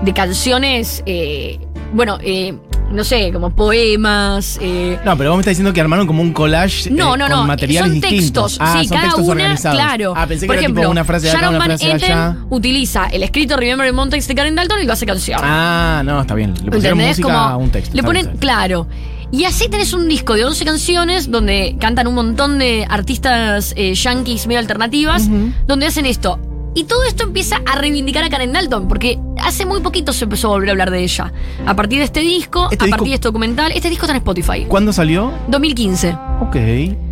de 0.03 0.12
canciones. 0.14 1.03
eh, 1.07 1.59
bueno, 1.92 2.18
eh, 2.23 2.55
no 2.92 3.05
sé, 3.05 3.33
como 3.33 3.51
poemas. 3.51 4.59
eh, 4.61 4.99
No, 5.05 5.16
pero 5.16 5.31
vos 5.31 5.37
me 5.38 5.40
estás 5.42 5.53
diciendo 5.53 5.73
que 5.73 5.81
armaron 5.81 6.07
como 6.07 6.23
un 6.23 6.33
collage 6.33 6.90
No, 6.90 7.14
eh, 7.14 7.18
no, 7.18 7.27
con 7.29 7.37
no. 7.40 7.46
materiales 7.46 7.92
son 7.92 8.01
distintos. 8.01 8.53
textos. 8.53 8.59
Ah, 8.61 8.79
sí, 8.81 8.88
son 8.88 8.96
cada 8.96 9.03
textos 9.09 9.25
una, 9.25 9.33
organizados. 9.33 9.79
claro. 9.79 10.14
Ah, 10.16 10.27
pensé 10.27 10.46
Por 10.46 10.55
que 10.55 10.59
era 10.59 10.62
ejemplo, 10.62 10.83
tipo 10.83 10.90
una 10.92 11.05
frase 11.05 11.27
de 11.27 11.31
acá, 11.33 11.38
Sharon 11.40 11.55
una 11.57 11.59
Van 11.59 11.68
frase 11.79 11.87
de 11.87 11.92
Etten 11.92 12.12
allá. 12.12 12.37
utiliza 12.49 13.07
el 13.07 13.23
escrito 13.23 13.57
Remember 13.57 13.92
Mountains 13.92 14.27
de 14.27 14.35
Karen 14.35 14.55
Dalton 14.57 14.81
y 14.83 14.87
lo 14.87 14.92
hace 14.92 15.07
canción. 15.07 15.40
Ah, 15.42 16.03
no, 16.05 16.20
está 16.20 16.35
bien. 16.35 16.55
Le 16.55 16.70
pusieron 16.70 16.99
¿Entendés? 17.01 17.09
música 17.18 17.29
Como 17.29 17.38
a 17.38 17.57
un 17.57 17.70
texto. 17.70 17.94
Le 17.96 18.03
ponen, 18.03 18.27
claro. 18.38 18.87
Y 19.33 19.45
así 19.45 19.69
tenés 19.69 19.93
un 19.93 20.09
disco 20.09 20.35
de 20.35 20.45
11 20.45 20.64
canciones 20.64 21.31
donde 21.31 21.77
cantan 21.79 22.07
un 22.09 22.14
montón 22.14 22.59
de 22.59 22.85
artistas 22.88 23.73
eh, 23.77 23.95
yankees 23.95 24.47
medio 24.47 24.59
alternativas, 24.59 25.29
donde 25.66 25.87
hacen 25.87 26.05
esto. 26.07 26.38
Y 26.75 26.85
todo 26.85 27.03
esto 27.05 27.25
empieza 27.25 27.57
a 27.66 27.77
reivindicar 27.77 28.23
a 28.25 28.29
Karen 28.29 28.53
Dalton, 28.53 28.87
porque 28.88 29.19
hace 29.38 29.66
muy 29.66 29.81
poquito 29.81 30.12
se 30.12 30.25
empezó 30.25 30.49
a 30.49 30.51
volver 30.51 30.69
a 30.69 30.73
hablar 30.73 30.90
de 30.90 31.03
ella. 31.03 31.33
A 31.66 31.75
partir 31.75 31.99
de 31.99 32.05
este 32.05 32.21
disco, 32.21 32.69
Este 32.71 32.85
a 32.85 32.87
disco- 32.87 32.90
partir 32.99 33.09
de 33.11 33.14
este 33.14 33.29
documental, 33.29 33.73
este 33.73 33.88
disco 33.88 34.07
está 34.07 34.12
en 34.12 34.19
Spotify. 34.19 34.64
¿Cuándo 34.69 34.93
salió? 34.93 35.33
2015. 35.49 36.16
Ok. 36.40 36.57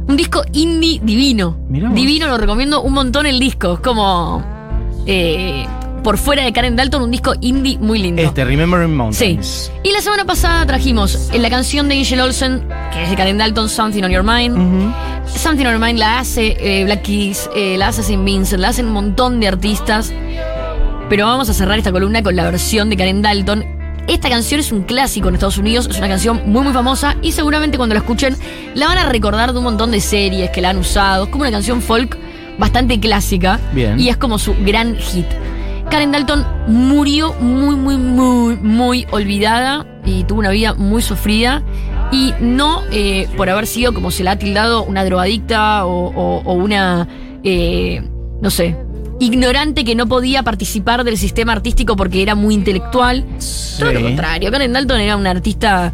Un 0.09 0.17
disco 0.17 0.43
indie 0.53 1.01
divino. 1.03 1.57
Divino, 1.69 2.29
lo 2.29 2.37
recomiendo 2.39 2.83
un 2.83 2.93
montón 2.95 3.27
el 3.27 3.39
disco. 3.41 3.75
Es 3.75 3.81
como. 3.81 4.45
eh, 5.07 5.67
por 6.09 6.16
fuera 6.16 6.42
de 6.42 6.55
Karen 6.55 6.75
Dalton, 6.75 7.03
un 7.03 7.11
disco 7.11 7.35
indie 7.42 7.77
muy 7.77 7.99
lindo. 7.99 8.23
Este, 8.23 8.42
Remembering 8.42 8.88
Sí. 8.88 8.97
Mountains. 8.97 9.71
Y 9.83 9.92
la 9.92 10.01
semana 10.01 10.25
pasada 10.25 10.64
trajimos 10.64 11.29
la 11.35 11.51
canción 11.51 11.87
de 11.87 11.99
Angel 11.99 12.18
Olsen, 12.23 12.66
que 12.94 13.05
es 13.05 13.11
de 13.11 13.14
Karen 13.14 13.37
Dalton, 13.37 13.68
Something 13.68 14.05
on 14.05 14.11
Your 14.11 14.23
Mind. 14.23 14.57
Ujú. 14.57 14.90
Something 15.38 15.66
on 15.66 15.73
Your 15.73 15.79
Mind 15.87 15.99
la 15.99 16.21
hace 16.21 16.57
eh, 16.61 16.85
Black 16.85 17.03
Keys, 17.03 17.51
eh, 17.55 17.77
la 17.77 17.88
hace 17.88 18.03
Saint 18.03 18.25
Vincent, 18.25 18.59
la 18.59 18.68
hacen 18.68 18.87
un 18.87 18.92
montón 18.92 19.38
de 19.38 19.49
artistas. 19.49 20.11
Pero 21.11 21.27
vamos 21.27 21.51
a 21.51 21.53
cerrar 21.53 21.77
esta 21.77 21.92
columna 21.92 22.23
con 22.23 22.35
la 22.35 22.44
versión 22.44 22.88
de 22.88 22.97
Karen 22.97 23.21
Dalton. 23.21 23.66
Esta 24.07 24.31
canción 24.31 24.61
es 24.61 24.73
un 24.73 24.85
clásico 24.85 25.29
en 25.29 25.35
Estados 25.35 25.59
Unidos, 25.59 25.88
es 25.90 25.99
una 25.99 26.09
canción 26.09 26.40
muy 26.47 26.62
muy 26.62 26.73
famosa 26.73 27.16
y 27.21 27.33
seguramente 27.33 27.77
cuando 27.77 27.94
la 27.94 28.01
escuchen 28.01 28.35
la 28.75 28.87
van 28.87 28.97
a 28.97 29.05
recordar 29.11 29.53
de 29.53 29.59
un 29.59 29.64
montón 29.64 29.90
de 29.90 30.01
series 30.01 30.49
que 30.53 30.62
la 30.62 30.71
han 30.71 30.79
usado. 30.79 31.25
Es 31.25 31.29
como 31.29 31.42
una 31.42 31.51
canción 31.51 31.83
folk 31.83 32.16
bastante 32.59 32.99
clásica 32.99 33.61
Bien. 33.75 34.01
y 34.01 34.09
es 34.09 34.16
como 34.16 34.38
su 34.38 34.55
gran 34.64 34.97
hit. 34.97 35.27
Karen 35.90 36.12
Dalton 36.12 36.44
murió 36.66 37.35
muy, 37.40 37.74
muy, 37.77 37.96
muy, 37.96 38.57
muy 38.57 39.07
olvidada 39.11 39.87
y 40.05 40.24
tuvo 40.24 40.40
una 40.40 40.51
vida 40.51 40.74
muy 40.74 41.03
sufrida. 41.03 41.62
Y 42.12 42.33
no 42.40 42.83
eh, 42.92 43.29
por 43.37 43.48
haber 43.51 43.66
sido, 43.66 43.92
como 43.94 44.11
se 44.11 44.24
la 44.24 44.33
ha 44.33 44.38
tildado, 44.38 44.83
una 44.85 45.05
drogadicta 45.05 45.85
o, 45.87 46.09
o- 46.09 46.42
o 46.44 46.53
una, 46.55 47.07
eh, 47.44 48.03
no 48.40 48.51
sé, 48.51 48.77
ignorante 49.20 49.85
que 49.85 49.94
no 49.94 50.07
podía 50.07 50.42
participar 50.42 51.05
del 51.05 51.18
sistema 51.18 51.53
artístico 51.53 51.96
porque 51.96 52.22
era 52.22 52.35
muy 52.35 52.55
intelectual. 52.55 53.24
Todo 53.79 53.92
lo 53.92 54.01
contrario, 54.03 54.51
Karen 54.51 54.72
Dalton 54.72 55.01
era 55.01 55.16
una 55.16 55.31
artista 55.31 55.92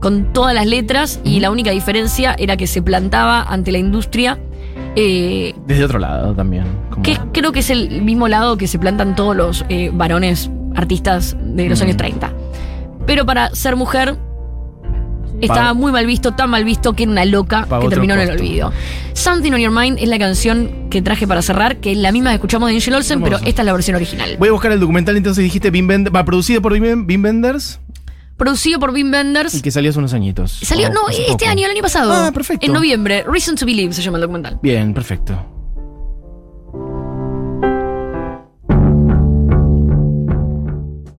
con 0.00 0.32
todas 0.32 0.54
las 0.54 0.66
letras 0.66 1.20
y 1.22 1.38
la 1.40 1.50
única 1.52 1.70
diferencia 1.70 2.34
era 2.38 2.56
que 2.56 2.66
se 2.66 2.82
plantaba 2.82 3.42
ante 3.42 3.70
la 3.70 3.78
industria. 3.78 4.38
Eh, 4.96 5.54
Desde 5.66 5.84
otro 5.84 5.98
lado 5.98 6.34
también. 6.34 6.64
como- 6.90 7.02
que 7.02 7.18
creo 7.32 7.52
que 7.52 7.60
es 7.60 7.70
el 7.70 8.02
mismo 8.02 8.28
lado 8.28 8.56
que 8.56 8.66
se 8.68 8.78
plantan 8.78 9.14
todos 9.16 9.34
los 9.36 9.64
eh, 9.68 9.90
varones 9.92 10.50
artistas 10.74 11.36
de 11.40 11.68
los 11.68 11.80
Mm. 11.80 11.84
años 11.84 11.96
30. 11.96 12.32
Pero 13.06 13.26
para 13.26 13.50
ser 13.54 13.76
mujer 13.76 14.16
estaba 15.40 15.74
muy 15.74 15.90
mal 15.90 16.06
visto, 16.06 16.32
tan 16.32 16.50
mal 16.50 16.64
visto 16.64 16.92
que 16.92 17.02
era 17.02 17.12
una 17.12 17.24
loca 17.24 17.66
que 17.80 17.88
terminó 17.88 18.14
en 18.14 18.20
el 18.20 18.30
olvido. 18.30 18.72
Something 19.14 19.52
on 19.52 19.58
Your 19.58 19.72
Mind 19.72 19.98
es 19.98 20.08
la 20.08 20.18
canción 20.18 20.88
que 20.88 21.02
traje 21.02 21.26
para 21.26 21.42
cerrar, 21.42 21.78
que 21.78 21.92
es 21.92 21.98
la 21.98 22.12
misma 22.12 22.30
que 22.30 22.36
escuchamos 22.36 22.68
de 22.68 22.76
Angel 22.76 22.94
Olsen, 22.94 23.18
Hermoso. 23.18 23.38
pero 23.38 23.48
esta 23.48 23.62
es 23.62 23.66
la 23.66 23.72
versión 23.72 23.96
original. 23.96 24.36
Voy 24.38 24.48
a 24.48 24.52
buscar 24.52 24.70
el 24.72 24.78
documental, 24.78 25.16
entonces 25.16 25.42
dijiste 25.42 25.70
va 26.14 26.24
producido 26.24 26.62
por 26.62 26.72
Bim 26.78 27.22
Benders 27.22 27.80
Producido 28.42 28.80
por 28.80 28.90
Wim 28.90 29.06
y 29.06 29.10
Wenders. 29.12 29.62
que 29.62 29.70
salió 29.70 29.90
hace 29.90 30.00
unos 30.00 30.12
añitos. 30.14 30.50
Salió, 30.50 30.88
O 30.88 30.92
no, 30.92 31.08
este 31.10 31.26
poco. 31.30 31.46
año, 31.48 31.64
el 31.66 31.70
año 31.70 31.82
pasado. 31.82 32.12
Ah, 32.12 32.32
perfecto. 32.32 32.66
En 32.66 32.72
noviembre. 32.72 33.22
Reason 33.24 33.54
to 33.54 33.64
Believe 33.64 33.92
se 33.92 34.02
llama 34.02 34.18
el 34.18 34.22
documental. 34.22 34.58
Bien, 34.60 34.92
perfecto. 34.92 35.46